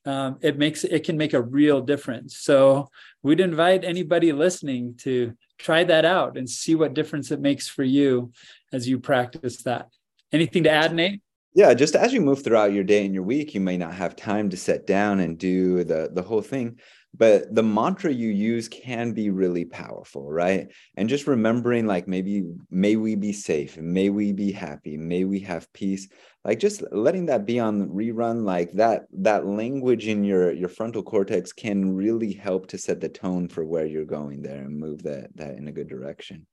um, 0.05 0.37
it 0.41 0.57
makes 0.57 0.83
it 0.83 1.03
can 1.03 1.17
make 1.17 1.33
a 1.33 1.41
real 1.41 1.81
difference. 1.81 2.37
So 2.37 2.89
we'd 3.23 3.39
invite 3.39 3.83
anybody 3.83 4.31
listening 4.31 4.95
to 4.99 5.33
try 5.57 5.83
that 5.85 6.05
out 6.05 6.37
and 6.37 6.49
see 6.49 6.75
what 6.75 6.93
difference 6.93 7.31
it 7.31 7.41
makes 7.41 7.67
for 7.67 7.83
you 7.83 8.31
as 8.71 8.87
you 8.87 8.99
practice 8.99 9.63
that. 9.63 9.89
Anything 10.31 10.63
to 10.63 10.69
add, 10.69 10.93
Nate? 10.93 11.21
Yeah, 11.53 11.73
just 11.73 11.95
as 11.95 12.13
you 12.13 12.21
move 12.21 12.43
throughout 12.43 12.73
your 12.73 12.83
day 12.83 13.03
and 13.03 13.13
your 13.13 13.23
week, 13.23 13.55
you 13.55 13.61
may 13.61 13.77
not 13.77 13.95
have 13.95 14.15
time 14.15 14.49
to 14.51 14.57
sit 14.57 14.85
down 14.85 15.19
and 15.19 15.37
do 15.37 15.83
the 15.83 16.09
the 16.13 16.21
whole 16.21 16.41
thing 16.43 16.79
but 17.17 17.53
the 17.53 17.63
mantra 17.63 18.11
you 18.11 18.29
use 18.29 18.69
can 18.69 19.11
be 19.11 19.29
really 19.29 19.65
powerful 19.65 20.31
right 20.31 20.71
and 20.95 21.09
just 21.09 21.27
remembering 21.27 21.85
like 21.85 22.07
maybe 22.07 22.43
may 22.69 22.95
we 22.95 23.15
be 23.15 23.33
safe 23.33 23.77
may 23.77 24.09
we 24.09 24.31
be 24.31 24.51
happy 24.51 24.97
may 24.97 25.23
we 25.23 25.39
have 25.39 25.71
peace 25.73 26.07
like 26.43 26.59
just 26.59 26.83
letting 26.91 27.25
that 27.25 27.45
be 27.45 27.59
on 27.59 27.89
rerun 27.89 28.43
like 28.43 28.71
that 28.73 29.03
that 29.11 29.45
language 29.45 30.07
in 30.07 30.23
your 30.23 30.51
your 30.51 30.69
frontal 30.69 31.03
cortex 31.03 31.51
can 31.51 31.93
really 31.93 32.33
help 32.33 32.67
to 32.67 32.77
set 32.77 33.01
the 33.01 33.09
tone 33.09 33.47
for 33.47 33.65
where 33.65 33.85
you're 33.85 34.05
going 34.05 34.41
there 34.41 34.63
and 34.63 34.79
move 34.79 35.03
that 35.03 35.35
that 35.35 35.55
in 35.55 35.67
a 35.67 35.71
good 35.71 35.87
direction 35.87 36.45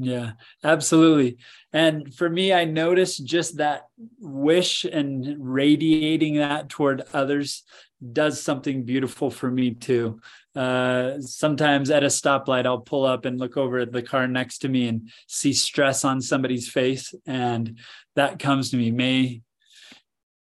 Yeah, 0.00 0.32
absolutely. 0.62 1.38
And 1.72 2.14
for 2.14 2.30
me, 2.30 2.52
I 2.52 2.64
noticed 2.64 3.26
just 3.26 3.56
that 3.56 3.82
wish 4.20 4.84
and 4.84 5.34
radiating 5.40 6.36
that 6.36 6.68
toward 6.68 7.02
others 7.12 7.64
does 8.12 8.40
something 8.40 8.84
beautiful 8.84 9.30
for 9.30 9.50
me 9.50 9.72
too. 9.72 10.20
Uh, 10.54 11.20
sometimes 11.20 11.90
at 11.90 12.04
a 12.04 12.08
stoplight, 12.08 12.66
I'll 12.66 12.80
pull 12.80 13.04
up 13.04 13.24
and 13.24 13.38
look 13.38 13.56
over 13.56 13.78
at 13.78 13.92
the 13.92 14.02
car 14.02 14.26
next 14.26 14.58
to 14.58 14.68
me 14.68 14.88
and 14.88 15.10
see 15.26 15.52
stress 15.52 16.04
on 16.04 16.20
somebody's 16.20 16.68
face. 16.68 17.14
And 17.26 17.78
that 18.16 18.38
comes 18.38 18.70
to 18.70 18.76
me. 18.76 18.90
May 18.90 19.42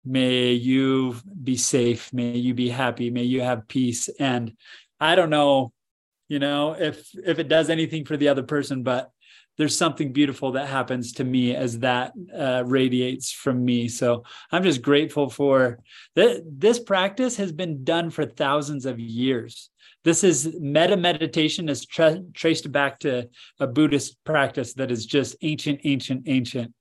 may 0.05 0.53
you 0.53 1.15
be 1.43 1.57
safe 1.57 2.11
may 2.13 2.33
you 2.33 2.55
be 2.55 2.71
happy 2.71 3.11
may 3.11 3.23
you 3.23 3.43
have 3.43 3.69
peace 3.69 4.09
and 4.19 4.57
i 4.99 5.15
don't 5.15 5.29
know 5.29 5.73
you 6.31 6.39
know 6.39 6.73
if 6.73 7.11
if 7.33 7.39
it 7.39 7.49
does 7.49 7.69
anything 7.69 8.07
for 8.07 8.17
the 8.17 8.29
other 8.29 8.43
person 8.43 8.83
but 8.83 9.11
there's 9.59 9.77
something 9.77 10.11
beautiful 10.13 10.53
that 10.53 10.69
happens 10.69 11.13
to 11.13 11.25
me 11.25 11.55
as 11.55 11.81
that 11.81 12.13
uh, 12.35 12.63
radiates 12.65 13.31
from 13.31 13.63
me. 13.63 13.89
So 13.89 14.25
I'm 14.51 14.63
just 14.63 14.81
grateful 14.81 15.29
for 15.29 15.81
that. 16.17 16.43
This 16.47 16.79
practice 16.79 17.37
has 17.37 17.53
been 17.53 17.85
done 17.85 18.09
for 18.09 18.25
thousands 18.25 18.87
of 18.87 18.99
years. 18.99 19.69
This 20.03 20.25
is 20.25 20.57
metta 20.59 20.97
meditation 20.97 21.69
is 21.69 21.85
tra- 21.85 22.23
traced 22.33 22.73
back 22.73 23.01
to 23.01 23.29
a 23.59 23.67
Buddhist 23.67 24.17
practice 24.25 24.73
that 24.75 24.91
is 24.91 25.05
just 25.05 25.37
ancient, 25.43 25.81
ancient, 25.85 26.23
ancient. 26.27 26.73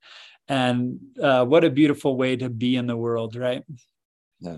And 0.48 1.00
uh, 1.22 1.44
what 1.46 1.66
a 1.66 1.70
beautiful 1.70 2.16
way 2.16 2.38
to 2.38 2.50
be 2.50 2.78
in 2.78 2.88
the 2.88 2.96
world, 2.96 3.36
right? 3.36 3.64
Yeah. 4.40 4.58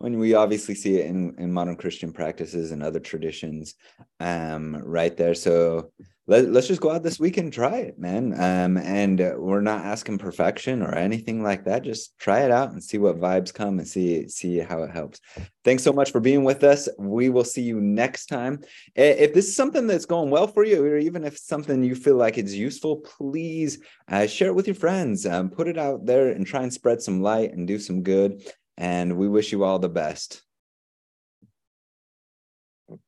When 0.00 0.18
we 0.18 0.32
obviously 0.32 0.74
see 0.74 0.96
it 0.96 1.06
in, 1.06 1.34
in 1.38 1.52
modern 1.52 1.76
Christian 1.76 2.10
practices 2.10 2.70
and 2.70 2.82
other 2.82 3.00
traditions, 3.00 3.74
um, 4.18 4.74
right 4.76 5.14
there. 5.14 5.34
So 5.34 5.92
let, 6.26 6.50
let's 6.50 6.68
just 6.68 6.80
go 6.80 6.90
out 6.90 7.02
this 7.02 7.20
week 7.20 7.36
and 7.36 7.52
try 7.52 7.78
it, 7.78 7.98
man. 7.98 8.32
Um, 8.32 8.78
and 8.78 9.18
we're 9.36 9.60
not 9.60 9.84
asking 9.84 10.18
perfection 10.18 10.80
or 10.80 10.94
anything 10.94 11.42
like 11.42 11.64
that. 11.64 11.82
Just 11.82 12.18
try 12.18 12.40
it 12.40 12.50
out 12.50 12.70
and 12.70 12.82
see 12.82 12.96
what 12.96 13.20
vibes 13.20 13.52
come 13.52 13.78
and 13.78 13.86
see 13.86 14.26
see 14.28 14.58
how 14.58 14.84
it 14.84 14.90
helps. 14.90 15.20
Thanks 15.64 15.82
so 15.82 15.92
much 15.92 16.12
for 16.12 16.20
being 16.20 16.44
with 16.44 16.64
us. 16.64 16.88
We 16.98 17.28
will 17.28 17.44
see 17.44 17.62
you 17.62 17.80
next 17.80 18.26
time. 18.26 18.60
If 18.94 19.34
this 19.34 19.48
is 19.48 19.56
something 19.56 19.86
that's 19.86 20.06
going 20.06 20.30
well 20.30 20.46
for 20.46 20.64
you, 20.64 20.82
or 20.82 20.96
even 20.96 21.24
if 21.24 21.36
something 21.36 21.82
you 21.82 21.94
feel 21.94 22.16
like 22.16 22.38
it's 22.38 22.54
useful, 22.54 22.96
please 22.96 23.80
uh, 24.08 24.26
share 24.26 24.48
it 24.48 24.54
with 24.54 24.66
your 24.66 24.76
friends. 24.76 25.26
Um, 25.26 25.50
put 25.50 25.68
it 25.68 25.76
out 25.76 26.06
there 26.06 26.30
and 26.30 26.46
try 26.46 26.62
and 26.62 26.72
spread 26.72 27.02
some 27.02 27.20
light 27.20 27.52
and 27.52 27.66
do 27.66 27.78
some 27.78 28.02
good. 28.02 28.42
And 28.80 29.18
we 29.18 29.28
wish 29.28 29.52
you 29.52 29.62
all 29.62 29.78
the 29.78 29.90
best. 29.90 30.40